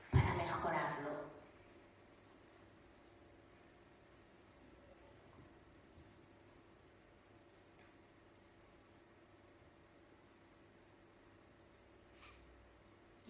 [0.10, 1.34] para mejorarlo.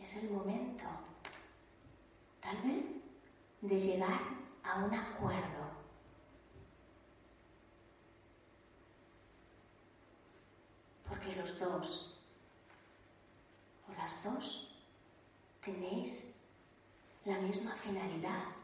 [0.03, 0.83] es el momento,
[2.41, 2.83] tal vez,
[3.73, 4.19] de llegar
[4.63, 5.63] a un acuerdo.
[11.09, 12.19] Porque los dos
[13.89, 14.75] o las dos
[15.63, 16.35] tenéis
[17.25, 18.62] la misma finalidad.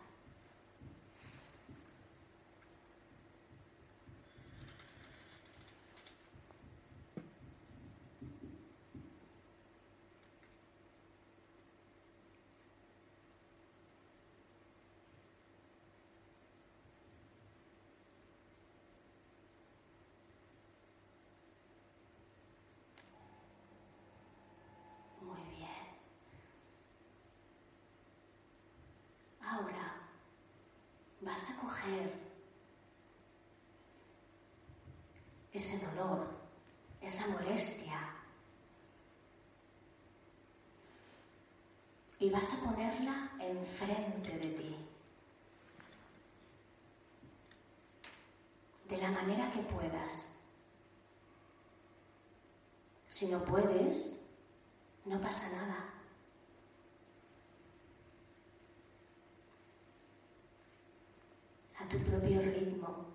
[35.51, 36.27] Ese dolor,
[37.01, 38.15] esa molestia.
[42.19, 44.75] Y vas a ponerla enfrente de ti.
[48.89, 50.35] De la manera que puedas.
[53.07, 54.25] Si no puedes,
[55.05, 55.93] no pasa nada.
[61.78, 63.05] A tu propio ritmo.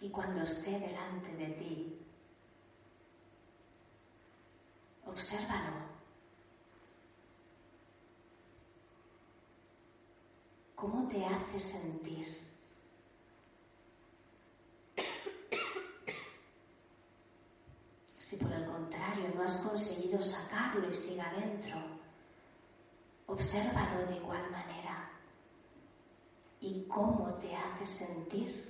[0.00, 1.98] Y cuando esté delante de ti,
[5.06, 5.86] obsérvalo.
[10.74, 12.46] ¿Cómo te hace sentir?
[18.18, 18.66] Si por el
[19.16, 21.76] no has conseguido sacarlo y sigue adentro,
[23.26, 25.10] obsérvalo de igual manera.
[26.60, 28.66] ¿Y cómo te hace sentir?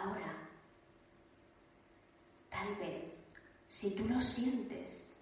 [0.00, 0.32] Ahora,
[2.50, 3.02] tal vez,
[3.78, 5.16] si tú lo sientes,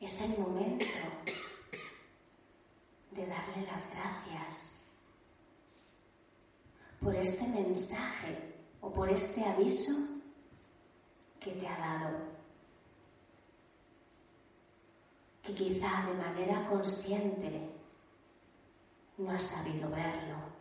[0.00, 0.86] es el momento
[3.10, 4.80] de darle las gracias
[7.02, 9.92] por este mensaje o por este aviso
[11.38, 12.18] que te ha dado,
[15.42, 17.74] que quizá de manera consciente
[19.18, 20.53] no has sabido verlo.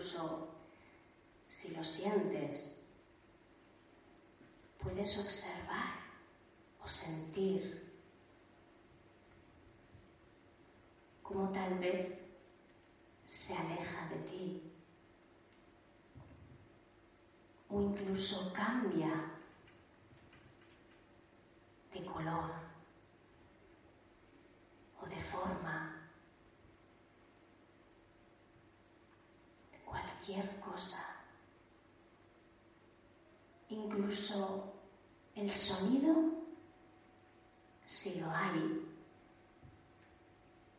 [0.00, 0.48] Incluso
[1.46, 2.86] si lo sientes,
[4.78, 6.00] puedes observar
[6.82, 7.86] o sentir
[11.22, 12.14] cómo tal vez
[13.26, 14.72] se aleja de ti
[17.68, 19.34] o incluso cambia
[21.92, 22.54] de color
[25.02, 25.89] o de forma.
[30.30, 31.04] Cualquier cosa,
[33.68, 34.72] incluso
[35.34, 36.14] el sonido,
[37.86, 38.86] si lo hay,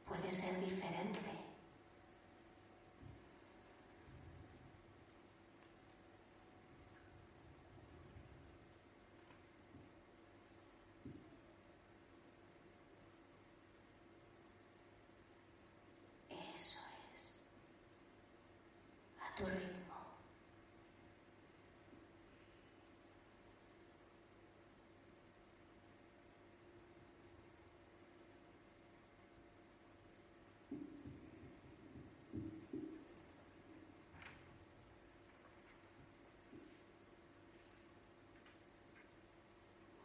[0.07, 1.19] puede ser diferente.
[16.29, 16.79] Eso
[17.13, 17.39] es.
[19.19, 19.81] A tu ritmo.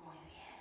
[0.04, 0.56] Muy bien.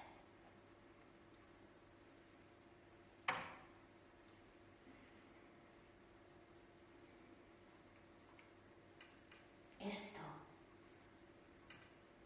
[9.91, 10.19] Esto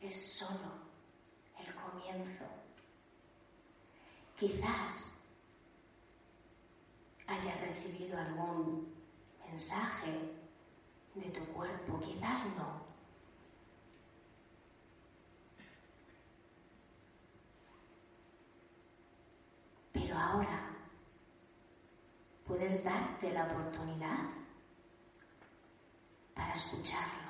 [0.10, 0.72] es solo
[1.60, 2.46] el comienzo.
[4.40, 5.22] Quizás
[7.28, 8.92] hayas recibido algún
[9.48, 10.12] mensaje
[11.14, 12.82] de tu cuerpo, quizás no.
[19.94, 20.76] Pero ahora
[22.48, 24.32] puedes darte la oportunidad
[26.34, 27.29] para escucharlo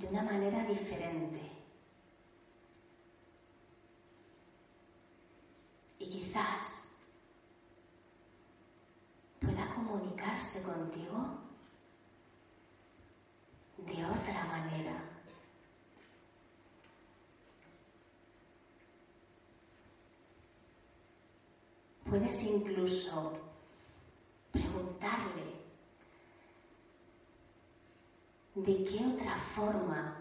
[0.00, 1.38] de una manera diferente.
[5.98, 6.96] Y quizás
[9.38, 11.18] pueda comunicarse contigo
[13.76, 15.04] de otra manera.
[22.08, 23.38] Puedes incluso
[24.50, 25.59] preguntarle
[28.64, 30.16] ¿de qué otra forma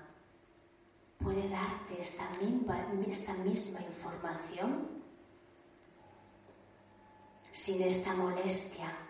[1.17, 2.79] puede darte esta misma,
[3.81, 4.87] información
[7.51, 9.09] sin esta molestia?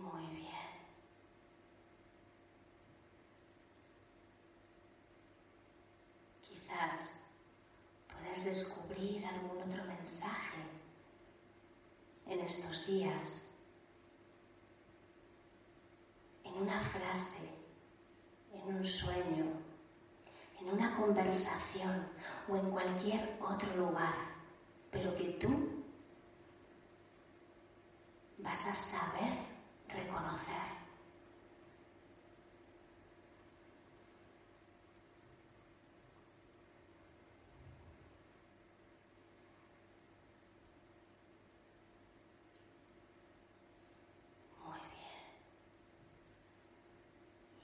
[0.00, 0.48] Muy bien.
[6.40, 7.28] Quizás
[8.08, 10.62] puedas descubrir algún otro mensaje
[12.26, 13.54] en estos días,
[16.44, 17.50] en una frase,
[18.54, 19.44] en un sueño,
[20.58, 20.96] en una
[22.48, 24.14] o en cualquier otro lugar,
[24.90, 25.82] pero que tú
[28.38, 29.38] vas a saber
[29.88, 30.72] reconocer.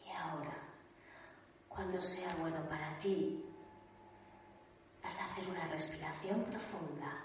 [0.06, 0.56] Y ahora,
[1.68, 3.47] cuando sea bueno para ti,
[5.08, 7.24] vas a hacer una respiración profunda.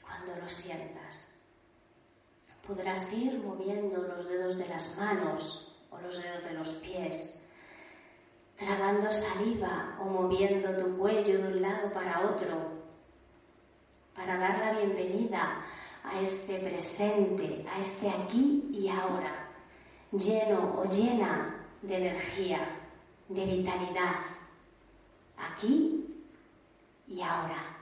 [0.00, 1.36] cuando lo sientas.
[2.66, 7.46] Podrás ir moviendo los dedos de las manos o los dedos de los pies,
[8.56, 12.56] tragando saliva o moviendo tu cuello de un lado para otro,
[14.14, 15.62] para dar la bienvenida
[16.04, 19.50] a este presente, a este aquí y ahora,
[20.12, 22.77] lleno o llena de energía,
[23.28, 24.20] de vitalidad,
[25.36, 26.14] aquí
[27.06, 27.77] y ahora.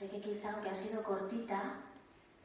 [0.00, 1.74] Sé que quizá aunque ha sido cortita,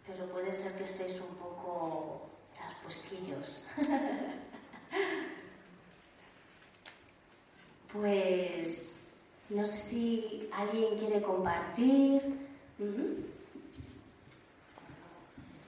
[0.06, 3.62] pero puede ser que estéis un poco traspuestillos.
[7.94, 9.08] pues
[9.48, 12.22] no sé si alguien quiere compartir.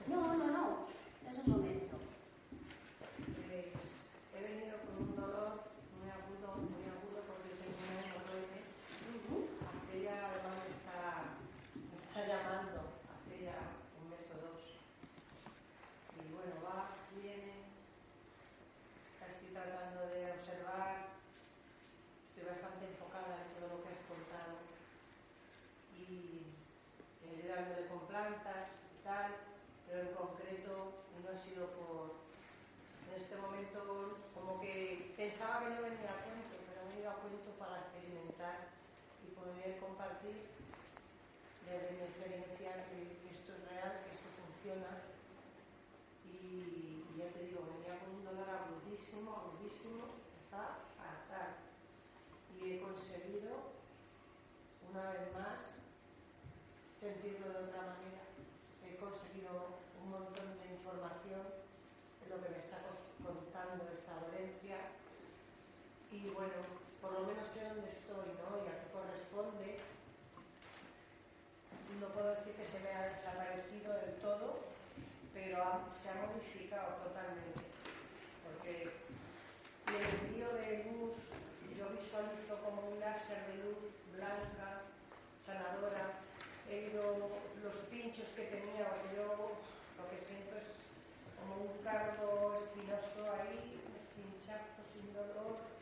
[0.06, 0.86] No, no, no,
[1.26, 1.96] es un momento.
[3.46, 3.64] Pues
[4.36, 5.62] he venido con un dolor
[5.96, 8.60] muy agudo, muy agudo porque tengo una hemorroide.
[9.64, 11.32] Hace ya, además, me está,
[11.88, 12.80] me está llamando,
[13.12, 13.58] hace ya
[14.00, 14.62] un mes o dos.
[16.16, 17.68] Y bueno, va, viene,
[19.20, 21.12] la estoy tratando de observar,
[22.28, 24.56] estoy bastante enfocada en todo lo que has contado.
[25.94, 26.48] Y
[27.22, 29.36] eh, dándole con plantas y tal,
[29.86, 32.16] pero en concreto no ha sido por
[33.08, 37.22] en este momento como que pensaba que no venía a cuento, pero me ido a
[37.22, 38.74] cuento para experimentar
[39.22, 40.50] y poder compartir
[41.62, 44.98] desde mi experiencia que, esto es real, que esto funciona.
[46.26, 50.10] Y, y ya te digo, venía con un dolor agudísimo, agudísimo,
[50.42, 51.54] está fatal.
[52.58, 53.78] Y he conseguido,
[54.90, 55.86] una vez más,
[56.98, 58.26] sentirlo de otra manera.
[58.82, 61.46] He conseguido un montón de información
[62.26, 62.82] de lo que me está
[63.22, 64.98] contando esta dolencia
[66.10, 66.54] y bueno,
[67.02, 68.62] por lo menos sé dónde estoy ¿no?
[68.62, 69.82] y a qué corresponde.
[71.98, 74.70] No puedo decir que se me ha desaparecido del todo,
[75.34, 77.66] pero se ha modificado totalmente.
[78.46, 81.18] Porque el envío de luz,
[81.74, 84.86] yo visualizo como un láser de luz blanca,
[85.42, 86.22] sanadora.
[86.70, 87.34] He ido
[87.66, 89.58] los pinchos que tenía, yo
[89.98, 90.70] lo que siento es
[91.34, 95.77] como un cardo espinoso ahí, unos pinchazos sin dolor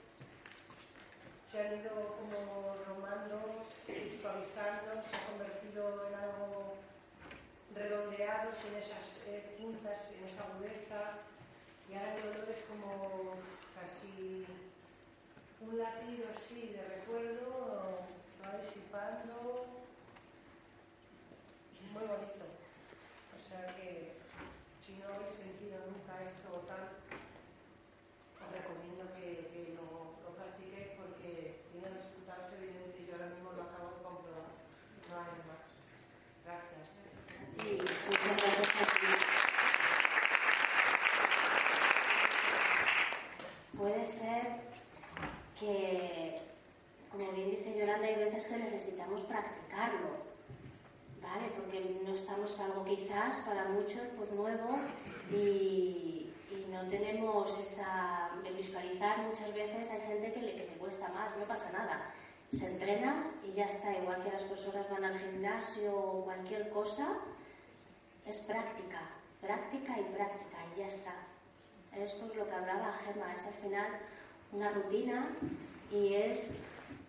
[1.56, 1.90] se han ido
[2.20, 6.76] como romando, visualizando, se ha convertido en algo
[7.74, 11.16] redondeado, sin esas eh, puntas, sin esa agudeza,
[11.88, 13.40] y ahora el dolor es como
[13.72, 14.44] casi
[15.62, 19.64] un latido así de recuerdo, se va disipando,
[21.90, 22.44] muy bonito.
[23.32, 24.12] O sea que
[24.84, 26.95] si no habéis sentido nunca esto tan
[44.06, 44.60] ser
[45.58, 46.40] que,
[47.10, 50.08] como bien dice Yolanda, hay veces que necesitamos practicarlo,
[51.22, 51.48] ¿vale?
[51.56, 54.78] Porque no estamos, algo quizás para muchos, pues nuevo
[55.30, 58.30] y, y, no tenemos esa.
[58.56, 62.14] visualizar muchas veces hay gente que le, que le cuesta más, no pasa nada.
[62.50, 67.18] Se entrena y ya está, igual que las personas van al gimnasio o cualquier cosa,
[68.24, 69.00] es práctica,
[69.40, 71.14] práctica y práctica y ya está.
[72.02, 73.86] Es pues lo que hablaba Gemma, es al final
[74.52, 75.34] una rutina
[75.90, 76.58] y es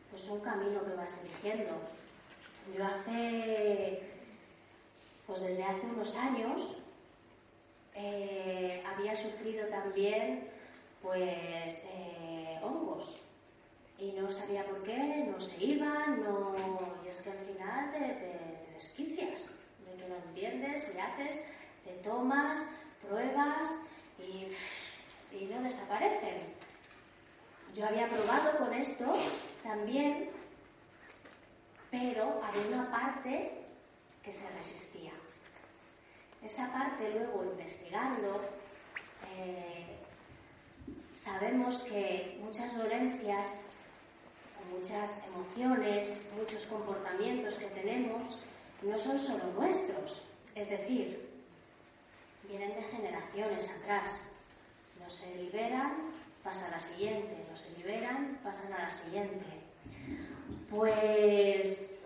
[0.09, 1.73] pues un camino que vas eligiendo.
[2.75, 4.01] Yo hace,
[5.25, 6.83] pues desde hace unos años,
[7.95, 10.49] eh, había sufrido también
[11.01, 13.21] pues eh, hongos
[13.99, 16.55] y no sabía por qué, no se iban, no...
[17.03, 21.51] y es que al final te, te, desquicias, de que no entiendes y haces,
[21.83, 22.65] te tomas,
[23.01, 23.87] pruebas
[24.19, 26.53] y, no desaparecen.
[27.73, 29.05] Yo había probado con esto
[29.63, 30.29] también,
[31.91, 33.65] pero había una parte
[34.23, 35.11] que se resistía.
[36.41, 38.41] Esa parte luego investigando,
[39.37, 39.97] eh,
[41.11, 43.69] sabemos que muchas dolencias,
[44.71, 48.39] muchas emociones, muchos comportamientos que tenemos
[48.81, 51.26] no son solo nuestros, es decir,
[53.21, 54.31] generaciones atrás.
[54.99, 56.11] No se liberan,
[56.43, 59.45] pasa a la siguiente, no se liberan, pasan a la siguiente.
[60.69, 61.99] Pues,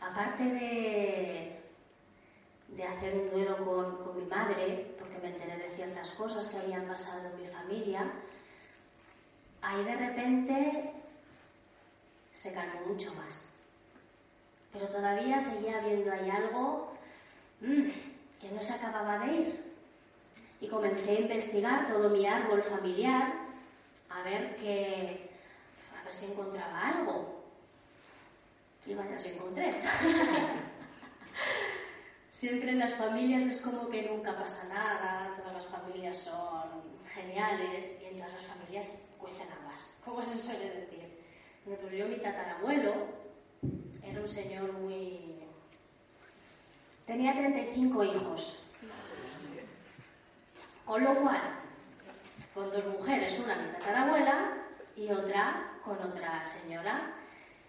[0.00, 1.60] aparte de,
[2.68, 6.58] de hacer un duelo con, con mi madre, porque me enteré de ciertas cosas que
[6.58, 8.10] habían pasado en mi familia,
[9.62, 10.92] ahí de repente
[12.32, 13.58] se calmó mucho más.
[14.72, 16.94] Pero todavía seguía habiendo ahí algo
[17.60, 17.90] mmm,
[18.40, 19.69] que no se acababa de ir.
[20.60, 23.32] Y comencé a investigar todo mi árbol familiar
[24.10, 25.30] a ver que
[25.98, 27.44] a ver si encontraba algo.
[28.86, 29.80] Y vaya, se encontré.
[32.30, 36.82] Siempre en las familias es como que nunca pasa nada, todas las familias son
[37.14, 41.00] geniales y en todas las familias cuecen ambas, como se suele decir.
[41.64, 42.94] Bueno, pues yo, mi tatarabuelo,
[44.02, 45.38] era un señor muy...
[47.06, 48.69] Tenía 35 hijos.
[50.90, 51.40] Con lo cual,
[52.52, 54.56] con dos mujeres, una mi tatarabuela
[54.96, 57.14] y otra con otra señora,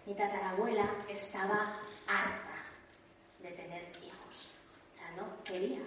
[0.04, 2.64] mi tatarabuela estaba harta
[3.38, 4.50] de tener hijos.
[4.90, 5.82] O sea, no quería.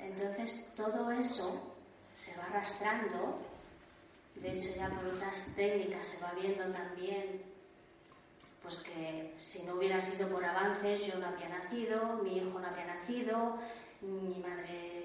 [0.00, 1.74] Entonces, todo eso
[2.12, 3.38] se va arrastrando
[4.34, 7.40] de hecho, ya por otras técnicas se va viendo también
[8.62, 12.66] pues que si no hubiera sido por avances yo no habría nacido, mi hijo no
[12.66, 13.58] habría nacido,
[14.00, 14.95] mi madre,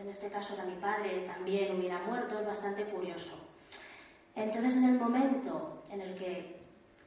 [0.00, 3.48] en este caso era mi padre, también hubiera muerto, es bastante curioso.
[4.34, 6.60] Entonces en el momento en el que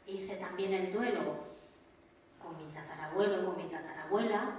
[0.07, 1.51] hice también el duelo
[2.41, 4.57] con mi tatarabuelo, con mi tatarabuela,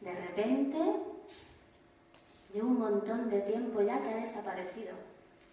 [0.00, 0.78] de repente
[2.52, 4.94] llevo un montón de tiempo ya que ha desaparecido,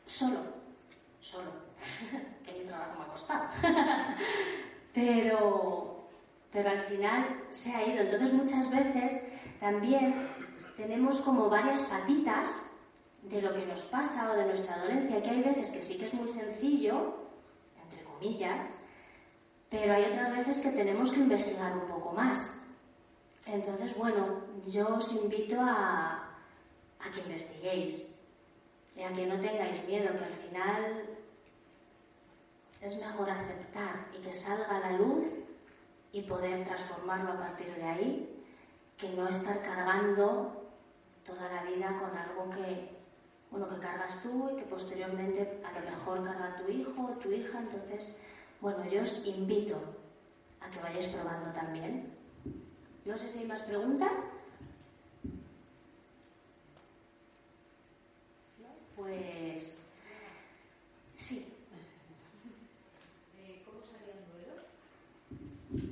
[0.05, 0.57] solo
[1.27, 1.51] solo,
[2.45, 3.47] que mi trabajo me ha costado.
[4.93, 6.07] pero,
[6.51, 8.01] pero al final se ha ido.
[8.03, 10.13] Entonces muchas veces también
[10.77, 12.71] tenemos como varias patitas
[13.23, 16.05] de lo que nos pasa o de nuestra dolencia, que hay veces que sí que
[16.05, 17.15] es muy sencillo,
[17.83, 18.65] entre comillas,
[19.69, 22.61] pero hay otras veces que tenemos que investigar un poco más.
[23.47, 26.29] Entonces, bueno, yo os invito a,
[26.99, 28.23] a que investiguéis
[28.95, 31.09] y a que no tengáis miedo, que al final
[32.81, 35.25] es mejor aceptar y que salga a la luz
[36.11, 38.43] y poder transformarlo a partir de ahí,
[38.95, 40.66] que no estar cargando
[41.27, 42.89] toda la vida con algo que,
[43.51, 47.31] bueno, que cargas tú y que posteriormente a lo mejor carga tu hijo o tu
[47.31, 47.59] hija.
[47.59, 48.19] Entonces,
[48.61, 49.77] bueno, yo os invito
[50.61, 52.13] a que vayáis probando también.
[53.05, 54.19] No sé si hay más preguntas.
[58.95, 59.85] Pues
[61.17, 61.53] sí.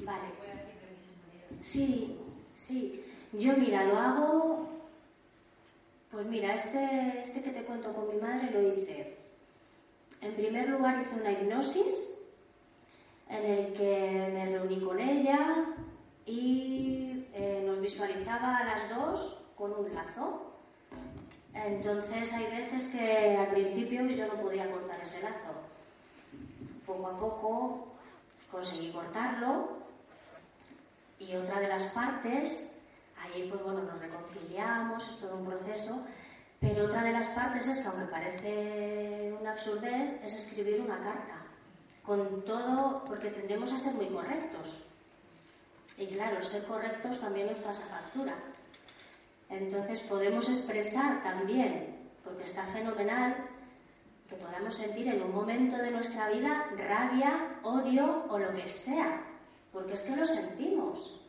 [0.03, 0.29] Vale.
[1.61, 2.19] Sí,
[2.55, 3.03] sí.
[3.33, 4.69] Yo, mira, lo hago.
[6.15, 9.17] Pues mira, este, este que te cuento con mi madre lo hice.
[10.21, 12.33] En primer lugar, hice una hipnosis
[13.27, 15.65] en el que me reuní con ella
[16.25, 20.53] y eh, nos visualizaba a las dos con un lazo.
[21.53, 25.51] Entonces hay veces que al principio yo no podía cortar ese lazo.
[26.85, 27.87] Poco a poco
[28.49, 29.79] conseguí cortarlo
[31.19, 32.74] y otra de las partes,
[33.35, 35.99] ahí pues bueno, nos reconciliamos, es todo un proceso,
[36.59, 41.41] pero otra de las partes es que aunque parece una absurdez, es escribir una carta.
[42.03, 44.85] con todo, porque tendemos a ser muy correctos.
[45.97, 48.35] Y claro, ser correctos también nos pasa factura.
[49.49, 53.35] Entonces podemos expresar también, porque está fenomenal,
[54.29, 59.23] que podamos sentir en un momento de nuestra vida rabia, odio o lo que sea,
[59.71, 61.24] porque es que lo sentimos.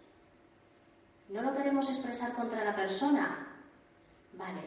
[1.28, 3.48] No lo queremos expresar contra la persona.
[4.34, 4.60] Vale,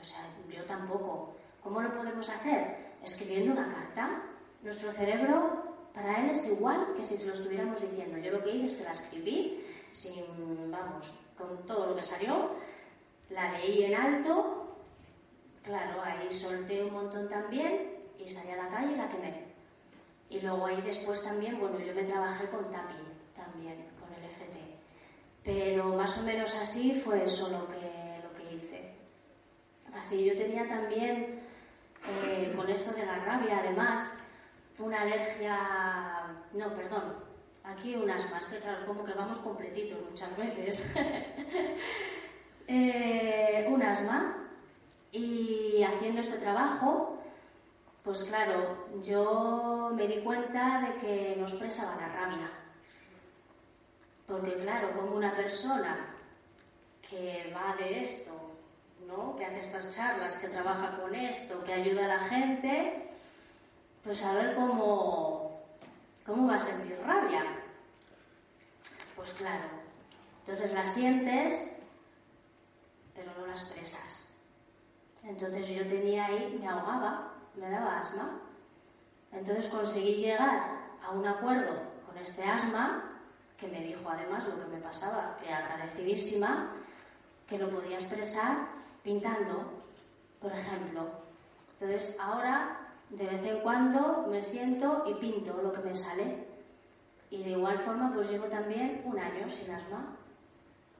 [0.00, 1.34] o sea, yo tampoco.
[1.62, 2.94] ¿Cómo lo podemos hacer?
[3.02, 4.22] Escribiendo una carta.
[4.62, 8.18] Nuestro cerebro para él es igual que si se lo estuviéramos diciendo.
[8.18, 12.50] Yo lo que hice es que la escribí, sin, vamos, con todo lo que salió,
[13.30, 14.76] la leí en alto,
[15.62, 19.46] claro, ahí solté un montón también y salí a la calle y la quemé.
[20.28, 23.95] Y luego ahí después también, bueno, yo me trabajé con tapping también.
[25.46, 28.94] Pero más o menos así fue eso lo que, lo que hice.
[29.94, 31.40] Así yo tenía también,
[32.24, 34.18] eh, con esto de la rabia además,
[34.80, 35.56] una alergia,
[36.52, 37.14] no, perdón,
[37.62, 40.92] aquí unas más, que claro, como que vamos completitos muchas veces.
[42.66, 44.48] eh, un asma
[45.12, 47.22] y haciendo este trabajo,
[48.02, 52.65] pues claro, yo me di cuenta de que nos expresaba la rabia.
[54.26, 56.14] Porque claro, como una persona
[57.08, 58.32] que va de esto,
[59.06, 59.36] ¿no?
[59.36, 63.10] que hace estas charlas, que trabaja con esto, que ayuda a la gente,
[64.02, 65.60] pues a ver cómo,
[66.24, 67.44] cómo va a sentir rabia.
[69.14, 69.64] Pues claro,
[70.40, 71.76] entonces la sientes
[73.16, 74.38] pero no las presas.
[75.24, 78.40] Entonces yo tenía ahí, me ahogaba, me daba asma.
[79.32, 81.74] Entonces conseguí llegar a un acuerdo
[82.06, 83.15] con este asma,
[83.58, 86.72] que me dijo además lo que me pasaba, que agradecidísima,
[87.46, 88.68] que lo podía expresar
[89.02, 89.82] pintando,
[90.40, 91.08] por ejemplo.
[91.78, 92.78] Entonces ahora,
[93.10, 96.46] de vez en cuando, me siento y pinto lo que me sale.
[97.30, 100.16] Y de igual forma, pues llevo también un año sin asma.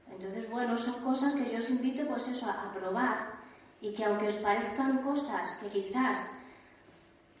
[0.09, 3.37] Entonces, bueno, son cosas que yo os invito pues eso, a, probar
[3.81, 6.37] y que aunque os parezcan cosas que quizás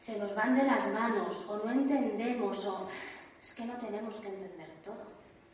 [0.01, 2.87] se nos van de las manos o no entendemos o
[3.41, 5.05] es que no tenemos que entender todo,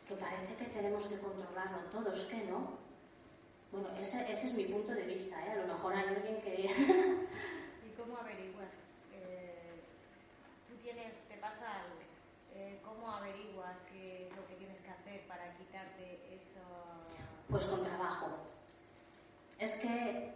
[0.08, 2.78] que parece que tenemos que controlarlo todo, es que no.
[3.72, 5.50] Bueno, ese, ese es mi punto de vista, ¿eh?
[5.50, 6.52] a lo mejor hay alguien que...
[7.86, 8.70] ¿Y cómo averiguas?
[9.12, 9.82] Eh,
[10.68, 11.98] ¿Tú tienes, te pasa algo?
[12.54, 16.62] Eh, ¿Cómo averiguas qué es lo que tienes que hacer para quitarte eso?
[17.48, 18.28] Pues con trabajo.
[19.58, 20.32] Es que,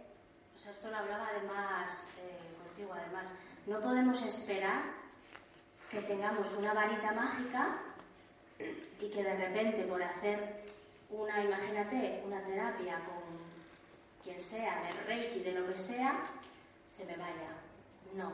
[0.55, 3.31] o sea, esto lo hablaba además eh, contigo, además,
[3.67, 4.83] no podemos esperar
[5.89, 7.81] que tengamos una varita mágica
[8.99, 10.63] y que de repente por hacer
[11.09, 13.19] una, imagínate, una terapia con
[14.23, 16.31] quien sea, de reiki, de lo que sea,
[16.85, 17.55] se me vaya.
[18.13, 18.31] No.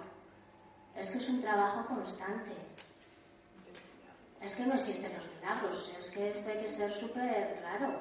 [0.95, 2.51] Es que es un trabajo constante.
[4.41, 5.93] Es que no existen los milagros.
[5.97, 7.99] Es que esto hay que ser súper claro.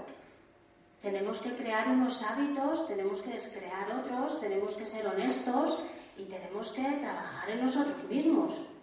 [1.00, 5.84] Tenemos que crear unos hábitos, tenemos que descrear otros, tenemos que ser honestos
[6.16, 8.73] y tenemos que trabajar en nosotros mismos.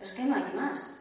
[0.00, 1.00] Es que no hay más.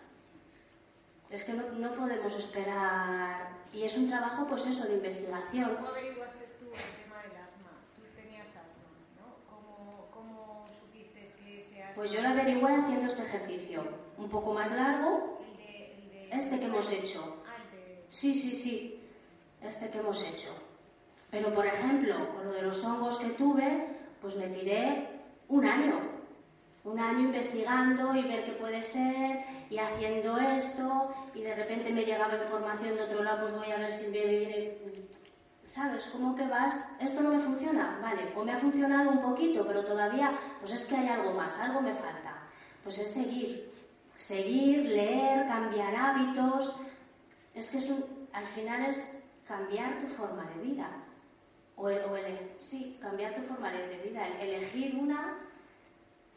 [1.30, 3.50] Es que no, no podemos esperar.
[3.74, 5.76] Y es un trabajo, pues eso, de investigación.
[5.76, 7.72] ¿Cómo averiguaste tú el tema del asma?
[7.96, 9.36] Tú tenías asma, ¿no?
[9.50, 11.96] ¿Cómo, cómo supiste que ese asma...
[11.96, 13.84] Pues yo lo averigüé haciendo este ejercicio.
[14.18, 16.36] Un poco más largo, El de, el de...
[16.38, 17.44] este que hemos hecho.
[17.48, 18.06] Ah, el de...
[18.10, 19.02] Sí, sí, sí,
[19.62, 20.50] este que hemos hecho.
[21.32, 23.88] Pero, por ejemplo, con lo de los hongos que tuve,
[24.22, 25.10] pues me tiré
[25.48, 26.12] un año.
[26.84, 32.03] Un año investigando y ver qué puede ser y haciendo esto y de repente me
[32.03, 34.77] llegaba información de otro lado, pues voy a ver si me viene...
[35.63, 36.09] ¿Sabes?
[36.09, 36.93] ¿Cómo que vas?
[36.99, 37.97] ¿Esto no me funciona?
[38.01, 41.57] Vale, pues me ha funcionado un poquito, pero todavía, pues es que hay algo más,
[41.57, 42.43] algo me falta.
[42.84, 43.71] Pues es seguir,
[44.17, 46.81] seguir, leer, cambiar hábitos.
[47.53, 47.93] Es que es
[48.34, 50.89] al final es cambiar tu forma de vida.
[51.77, 54.27] O, el, o el- sí, cambiar tu forma de vida.
[54.27, 55.38] el- elegir una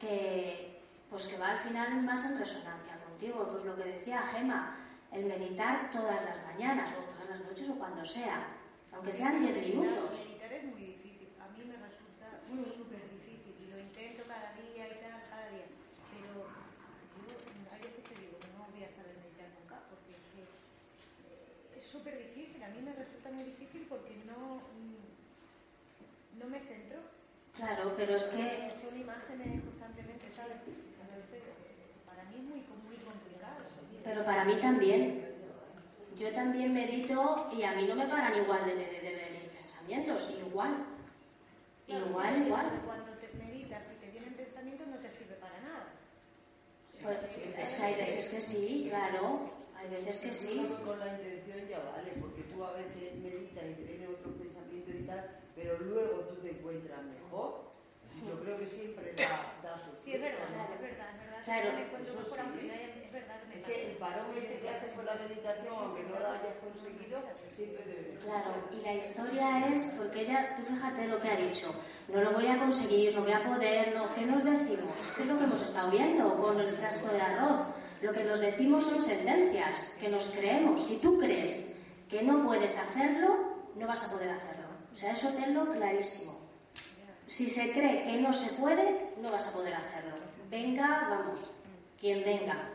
[0.01, 0.81] que,
[1.11, 3.49] pues que va al final más en resonancia contigo.
[3.51, 4.77] Pues lo que decía Gema,
[5.13, 8.47] el meditar todas las mañanas o todas las noches o cuando sea.
[8.93, 10.19] Aunque sean 10 minutos.
[10.25, 11.29] Meditar es muy difícil.
[11.41, 15.69] A mí me resulta súper difícil y lo intento cada día y tal, cada día.
[16.17, 16.49] Pero
[17.29, 17.37] yo
[17.73, 21.77] hay veces que digo que no voy a saber meditar nunca porque es que eh,
[21.77, 22.63] es súper difícil.
[22.63, 27.01] A mí me resulta muy difícil porque no, mm, no me centro.
[27.57, 30.61] Claro, pero es que Son imágenes constantemente, ¿sabes?
[30.61, 33.65] Entonces, eh, para mí es muy, muy complicado.
[34.07, 35.27] Pero para mí también.
[36.17, 40.33] Yo también medito y a mí no me paran igual de, de, de venir pensamientos,
[40.47, 40.87] igual.
[41.87, 42.67] Claro, Igual, igual.
[42.87, 45.93] Cuando te meditas y te vienen pensamientos no te sirve para nada.
[47.03, 47.19] Pues,
[47.59, 50.75] es que hay veces que sí, claro, hay veces que sí.
[50.85, 54.91] Con la intención ya vale, porque tú a veces meditas y te viene otro pensamiento
[54.93, 57.61] y tal, pero luego tú te encuentras mejor.
[58.27, 60.75] Yo creo que siempre da, da su Sí, es verdad, ¿no?
[60.75, 61.45] es verdad, es verdad.
[61.45, 62.45] Claro, me encuentro eso mejor, sí.
[62.45, 63.67] aunque no haya, es verdad que me pasa.
[63.67, 67.19] que el parón ese que haces con la meditación, aunque no lo hayas conseguido,
[67.55, 71.73] siempre debe Claro, y la historia es, porque ella, tú fíjate lo que ha dicho,
[72.09, 74.99] no lo voy a conseguir, no voy a poder, no, ¿qué nos decimos?
[75.15, 77.61] ¿Qué es lo que hemos estado viendo con el frasco de arroz?
[78.03, 80.85] Lo que nos decimos son sentencias, que nos creemos.
[80.87, 84.67] Si tú crees que no puedes hacerlo, no vas a poder hacerlo.
[84.93, 86.36] O sea, eso tenlo clarísimo.
[87.27, 90.15] Si se cree que no se puede, no vas a poder hacerlo.
[90.51, 91.59] Venga, vamos,
[92.01, 92.71] quien venga.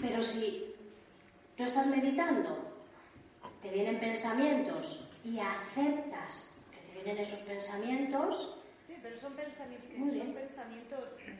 [0.00, 0.74] Pero si
[1.56, 2.58] tú estás meditando,
[3.62, 8.54] te vienen pensamientos y aceptas que te vienen esos pensamientos,
[8.86, 10.26] Sí, pero son pensamientos, Muy bien.
[10.26, 11.30] son pensamientos que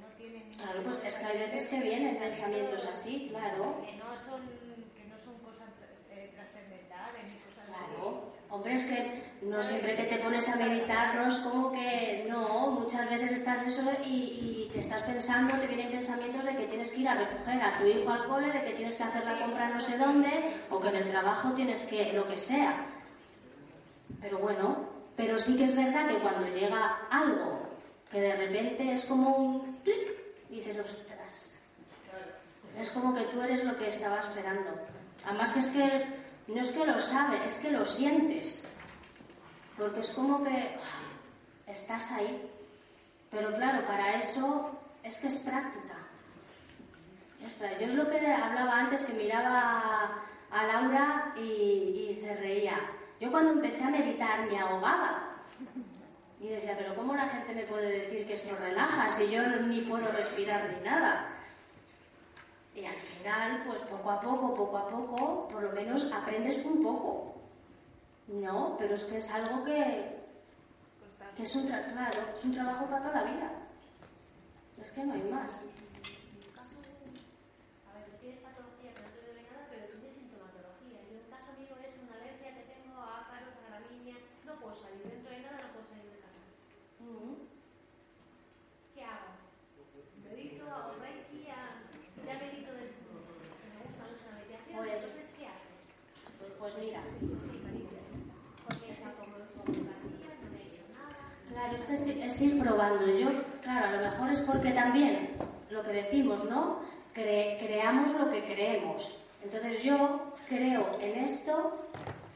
[0.00, 0.48] no tienen...
[0.54, 3.82] claro, pues es que hay veces que vienen pensamientos así, claro.
[3.84, 4.42] Que no son,
[4.96, 5.68] que no son cosas
[6.10, 11.14] eh, trascendentales ni cosas Claro, hombre, es que no siempre que te pones a meditar
[11.14, 15.90] no es como que no, muchas veces estás eso y, te estás pensando, te vienen
[15.90, 18.72] pensamientos de que tienes que ir a recoger a tu hijo al cole, de que
[18.72, 20.28] tienes que hacer la compra no sé dónde,
[20.68, 22.84] o que en el trabajo tienes que, lo que sea.
[24.20, 24.76] Pero bueno,
[25.16, 27.60] pero sí que es verdad que cuando llega algo
[28.10, 30.18] que de repente es como un clic,
[30.50, 31.58] dices, ostras,
[32.78, 34.70] es como que tú eres lo que estaba esperando.
[35.24, 36.06] Además que es que
[36.48, 38.72] no es que lo sabe, es que lo sientes.
[39.76, 42.50] Porque es como que ah, estás ahí.
[43.30, 44.70] Pero claro, para eso
[45.02, 45.94] es que es práctica.
[47.46, 52.80] Ostras, yo es lo que hablaba antes, que miraba a Laura y, y se reía.
[53.20, 55.28] Yo cuando empecé a meditar me ahogaba.
[56.40, 59.80] Y decía, pero ¿cómo la gente me puede decir que esto relaja si yo ni
[59.82, 61.37] puedo respirar ni nada?
[62.80, 66.82] Y al final, pues poco a poco, poco a poco, por lo menos aprendes un
[66.82, 67.34] poco.
[68.28, 70.16] No, pero es que es algo que,
[71.38, 73.50] es, un claro, es un trabajo para toda la vida.
[74.80, 75.64] Es que no hay más.
[75.64, 76.76] En tu caso,
[77.90, 81.02] a ver, tú tienes patología que no te duele nada, pero tienes sintomatología.
[81.10, 84.16] Yo, en el caso mío, es una alergia que tengo a ácaros, a gramínea.
[84.46, 86.46] No puedo salir dentro de nada, no puedo salir de casa.
[88.94, 89.34] ¿Qué hago?
[90.22, 91.82] Medito, hago reiki, a-
[92.26, 94.76] ya medito del me gusta mucho la meditación.
[94.84, 95.80] Pues- Entonces, ¿qué haces?
[96.58, 97.88] Pues mira, Sí, cariño.
[98.68, 99.14] Porque es como
[99.56, 101.16] fotografía, no me he hecho nada.
[101.48, 101.72] claro,
[102.40, 103.06] ir probando.
[103.18, 103.28] Yo,
[103.62, 105.30] claro, a lo mejor es porque también,
[105.70, 106.80] lo que decimos, ¿no?
[107.14, 109.24] Cre- creamos lo que creemos.
[109.42, 111.86] Entonces yo creo en esto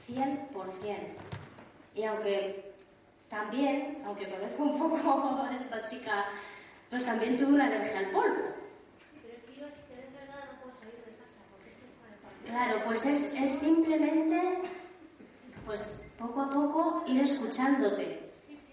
[0.09, 0.97] 100%.
[1.95, 2.73] Y aunque
[3.29, 6.25] también, aunque conozco un poco esta chica,
[6.91, 8.43] pues también tuve una alergia al polvo.
[12.47, 14.59] Claro, pues es, es simplemente,
[15.65, 18.22] pues poco a poco ir escuchándote,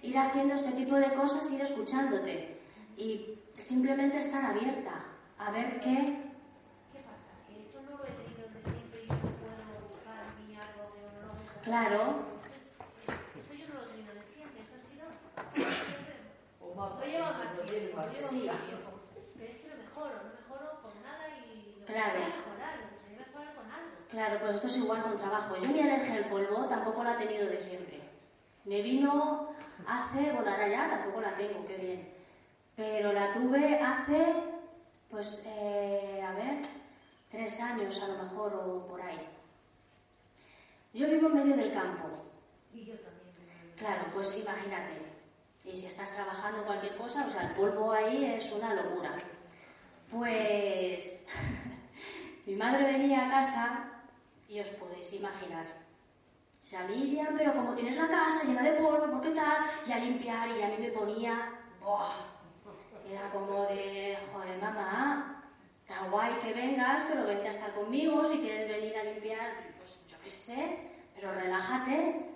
[0.02, 2.60] ir haciendo este tipo de cosas, ir escuchándote
[2.98, 5.06] y simplemente estar abierta
[5.38, 6.32] a ver qué.
[6.92, 7.32] ¿Qué pasa?
[7.48, 10.56] Que esto no lo he tenido desde siempre y yo no puedo buscar a mí
[10.56, 11.62] algo neurológico.
[11.64, 12.26] Claro.
[12.40, 15.06] Esto, esto yo no lo he tenido de siempre, esto ha sido
[15.86, 16.16] siempre.
[16.62, 18.50] O más Lo llevo más lo tiempo, lo Sí.
[19.38, 22.20] Pero es que no mejoro, no mejoro con nada y lo Claro.
[22.20, 23.96] mejorar, lo mejorar con algo.
[24.10, 25.56] Claro, pues esto es igual con trabajo.
[25.58, 28.09] Yo mi alergia al polvo tampoco la he tenido de siempre.
[28.70, 29.50] Me vino
[29.88, 32.14] hace, bueno, ahora ya tampoco la tengo, qué bien.
[32.76, 34.44] Pero la tuve hace,
[35.10, 36.62] pues, eh, a ver,
[37.32, 39.28] tres años a lo mejor o por ahí.
[40.94, 42.10] Yo vivo en medio del campo.
[42.72, 43.74] Y yo también.
[43.76, 45.02] Claro, pues imagínate.
[45.66, 49.18] Y si estás trabajando cualquier cosa, o sea, el polvo ahí es una locura.
[50.12, 51.28] Pues
[52.46, 53.94] mi madre venía a casa
[54.48, 55.89] y os podéis imaginar.
[56.70, 59.72] O sea, Miriam, pero como tienes la casa llena de polvo, ¿por qué tal?
[59.88, 61.52] Y a limpiar y a mí me ponía...
[61.82, 62.12] ¡Buah!
[63.10, 65.44] Era como de, joder, mamá,
[65.82, 69.98] está guay que vengas, pero vente a estar conmigo, si quieres venir a limpiar, pues
[70.08, 70.78] yo qué sé,
[71.16, 72.28] pero relájate.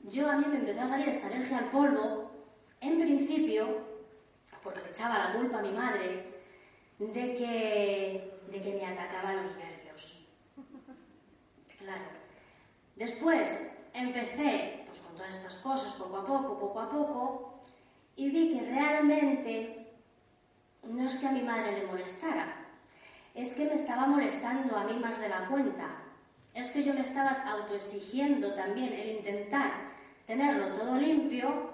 [0.00, 2.28] Yo a mí me empezó a salir esta alergia al polvo,
[2.80, 3.68] en principio,
[4.64, 6.42] porque le echaba la culpa a mi madre,
[6.98, 10.26] de que, de que me atacaban los nervios.
[11.78, 12.19] Claro.
[13.00, 17.54] Después empecé pues, con todas estas cosas, poco a poco, poco a poco,
[18.14, 19.86] y vi que realmente
[20.82, 22.54] no es que a mi madre le molestara,
[23.34, 25.88] es que me estaba molestando a mí más de la cuenta.
[26.52, 29.72] Es que yo me estaba autoexigiendo también el intentar
[30.26, 31.70] tenerlo todo limpio.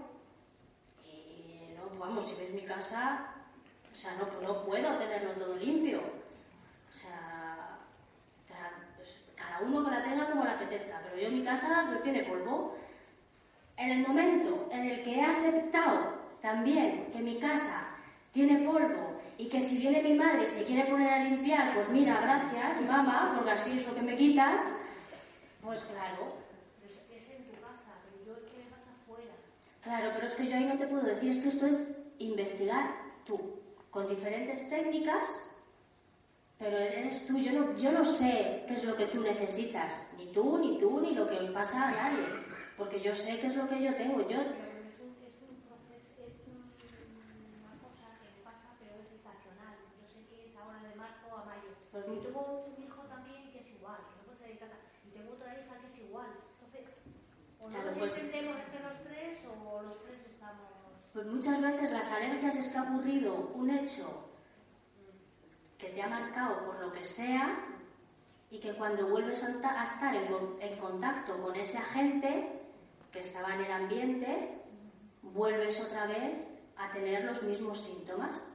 [1.05, 3.33] Y no, vamos, si ves mi casa,
[3.93, 5.99] O sea, no, no puedo tenerlo todo limpio.
[5.99, 7.26] O sea,
[9.57, 12.25] cada uno que la tenga como le apetezca, pero yo en mi casa no tiene
[12.25, 12.77] polvo.
[13.77, 17.89] En el momento en el que he aceptado también que mi casa
[18.33, 21.89] tiene polvo y que si viene mi madre y se quiere poner a limpiar, pues
[21.91, 24.63] mira, gracias, mamá, porque así es lo que me quitas,
[25.63, 26.35] pues claro,
[26.81, 29.33] Pero es, es en tu casa, pero yo es que me pasa fuera.
[29.83, 32.95] Claro, pero es que yo ahí no te puedo decir, es que esto es investigar
[33.27, 35.56] tú, con diferentes técnicas,
[36.59, 40.33] pero eres tú, yo no, yo no sé qué es lo que tú necesitas, ni
[40.33, 42.25] tú, ni tú, ni lo que os pasa a nadie,
[42.77, 45.57] porque yo sé qué es lo que yo tengo, yo, Pero es un, es un
[45.69, 46.73] proceso, es un-
[47.61, 49.77] una cosa que me pasa, pero es estacional.
[50.01, 51.71] Yo sé que es ahora de marzo a mayo.
[51.93, 54.61] Pues y mu- tengo un hijo también que es igual, que no puede salir de
[54.65, 54.77] casa.
[55.05, 56.31] Y tengo otra hija que es igual.
[56.57, 56.85] Entonces,
[57.61, 60.73] o no Claro, nos pues- entendemos entre los tres o los tres estamos...
[61.13, 64.26] pues muchas veces las alergias es que ha ocurrido un hecho
[65.79, 67.59] que te ha marcado por lo que sea
[68.51, 70.27] y que cuando vuelves a ta- a estar en,
[70.61, 72.61] en contacto con ese agente
[73.13, 74.61] que estaba en el ambiente,
[75.23, 76.35] vuelves otra vez
[76.77, 78.53] a tener los mismos síntomas.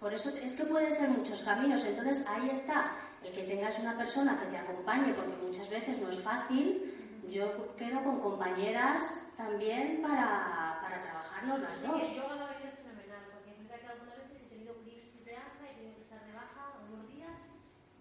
[0.00, 1.84] Por eso es que pueden ser muchos caminos.
[1.86, 2.92] Entonces ahí está
[3.22, 7.20] el que tengas una persona que te acompañe, porque muchas veces no es fácil.
[7.30, 12.00] Yo quedo con compañeras también para, para trabajarnos las dos.
[12.02, 14.74] que el yoga me ha venido fenomenal, porque es verdad que algunas veces he tenido
[14.82, 17.30] crisis de alza, he tenido que estar de baja unos días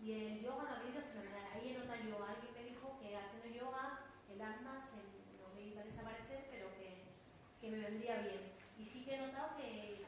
[0.02, 1.45] y el yoga me ha venido fenomenal.
[1.54, 4.02] Ahí he notado yo, alguien me dijo que haciendo yoga
[4.34, 4.97] el alma se,
[5.38, 7.06] no me iba a desaparecer, pero que,
[7.62, 8.49] que me vendría bien.
[8.80, 10.02] Y sí que he notado que,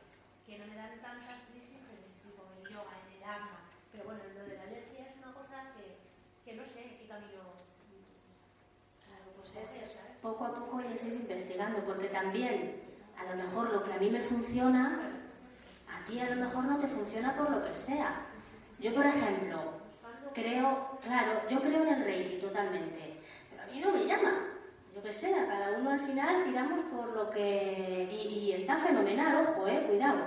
[0.45, 3.69] que no me dan tantas crisis en el yoga, en el alma.
[3.91, 6.01] Pero bueno, lo de la alergia es una cosa que,
[6.41, 7.53] que no sé qué camino.
[9.05, 12.81] Claro, pues es, es poco a poco es ir investigando, porque también
[13.15, 15.11] a lo mejor lo que a mí me funciona,
[15.87, 18.25] a ti a lo mejor no te funciona por lo que sea.
[18.79, 19.82] Yo, por ejemplo,
[20.33, 24.49] creo, claro, yo creo en el Reiki totalmente, pero a mí no me llama.
[24.95, 28.07] Yo qué sé, a cada uno al final tiramos por lo que...
[28.11, 30.25] Y, y está fenomenal, ojo, eh, cuidado,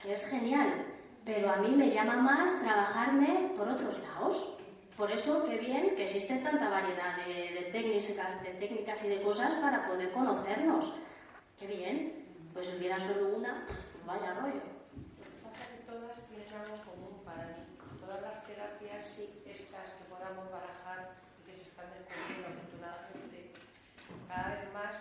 [0.00, 0.86] que es genial,
[1.24, 4.58] pero a mí me llama más trabajarme por otros lados.
[4.96, 9.54] Por eso, qué bien que existe tanta variedad de, de de técnicas y de cosas
[9.54, 10.92] para poder conocernos.
[11.58, 12.24] Qué bien.
[12.52, 14.62] Pues si hubiera solo una, pues vaya rollo.
[15.42, 17.64] Pasa que todas tienen algo en común para mí.
[17.98, 18.44] Todas las
[19.04, 23.52] terapias estas que podamos barajar y que se están descubriendo afortunadamente
[24.28, 24.96] cada vez más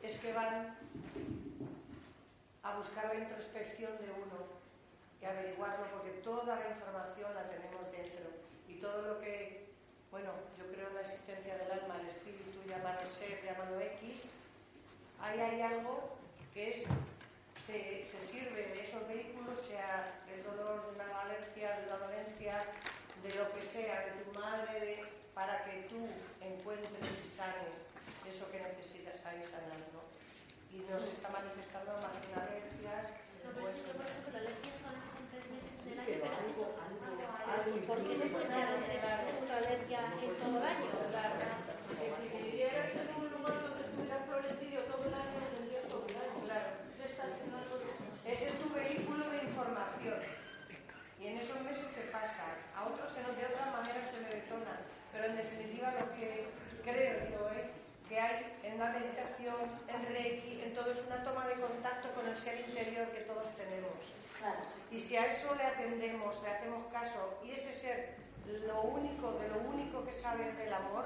[0.00, 0.76] es que van
[2.62, 4.62] a buscar la introspección de uno
[5.20, 8.30] y averiguarlo porque toda la información la tenemos dentro.
[8.68, 9.70] Y todo lo que,
[10.10, 14.30] bueno, yo creo en la existencia del alma, el espíritu, llamado ser, llamado X,
[15.20, 16.16] ahí hay algo
[16.54, 16.86] que es
[17.66, 22.64] se, se sirve de esos vehículos, sea del dolor, de una alergia, de una dolencia,
[23.22, 25.04] de lo que sea, de tu madre, de-
[25.34, 26.08] para que tú
[26.40, 26.92] encuentres
[27.24, 27.86] y sanes
[28.28, 30.02] eso que necesitas ahí sanar, ¿no?
[30.72, 33.12] Y nos está manifestando más que alergias,
[33.44, 36.38] No, pero es que yo, por ejemplo, son tres meses del año, Pero pero es
[36.38, 37.80] que algo, esto- algo, algo algo hay.
[37.88, 40.88] ¿Por qué no puede ser una alergia en todo el año?
[41.12, 41.32] claro,
[41.98, 46.16] que si vivieras en un lugar donde estuviera florecido todo el año, tendrías todo el
[46.16, 46.38] año.
[46.46, 46.70] Claro.
[48.24, 50.20] Ese es tu vehículo de información.
[51.20, 52.46] Y en esos meses te pasa.
[52.74, 54.80] A otros se nos de otra manera se le detona.
[55.12, 56.48] Pero en definitiva lo que
[56.82, 57.70] creo yo es
[58.08, 59.54] que hay en la meditación,
[59.88, 63.48] en Reiki, en todo es una toma de contacto con el ser interior que todos
[63.56, 63.92] tenemos.
[64.38, 64.60] Claro.
[64.90, 68.16] Y si a eso le atendemos, le hacemos caso, y ese ser
[68.66, 71.04] lo único, de lo único que sabe es del amor,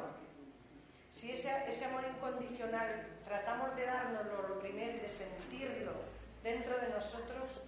[1.13, 5.93] si ese, ese amor incondicional tratamos de dárnoslo lo primero de sentirlo
[6.43, 7.61] dentro de nosotros,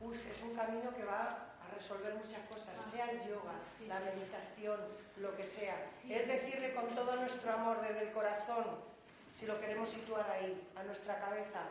[0.00, 3.52] uf, es un camino que va a resolver muchas cosas, sea el yoga,
[3.88, 4.80] la meditación,
[5.20, 5.76] lo que sea.
[6.08, 8.64] Es decirle con todo nuestro amor desde el corazón,
[9.36, 11.62] si lo queremos situar ahí, a nuestra cabeza,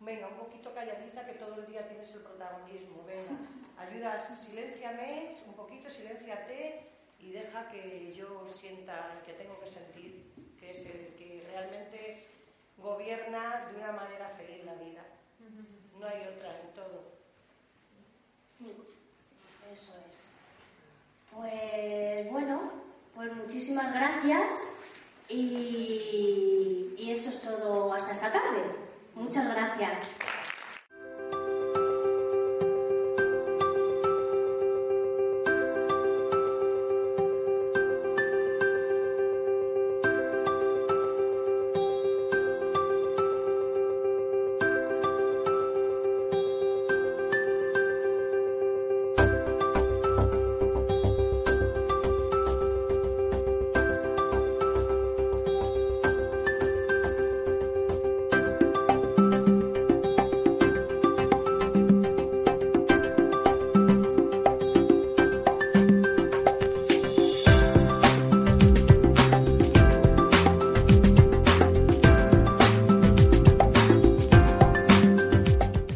[0.00, 3.36] venga, un poquito calladita que todo el día tienes el protagonismo, venga,
[3.78, 6.86] ayuda, silénciame, un poquito, silénciate
[7.20, 12.26] y deja que yo sienta el que tengo que sentir, que es el que realmente
[12.76, 15.02] gobierna de una manera feliz la vida.
[15.98, 17.18] No hay otra en todo.
[19.72, 20.30] Eso es.
[21.34, 22.72] Pues bueno,
[23.14, 24.80] pues muchísimas gracias
[25.28, 28.62] y, y esto es todo hasta esta tarde.
[29.14, 30.12] Muchas gracias.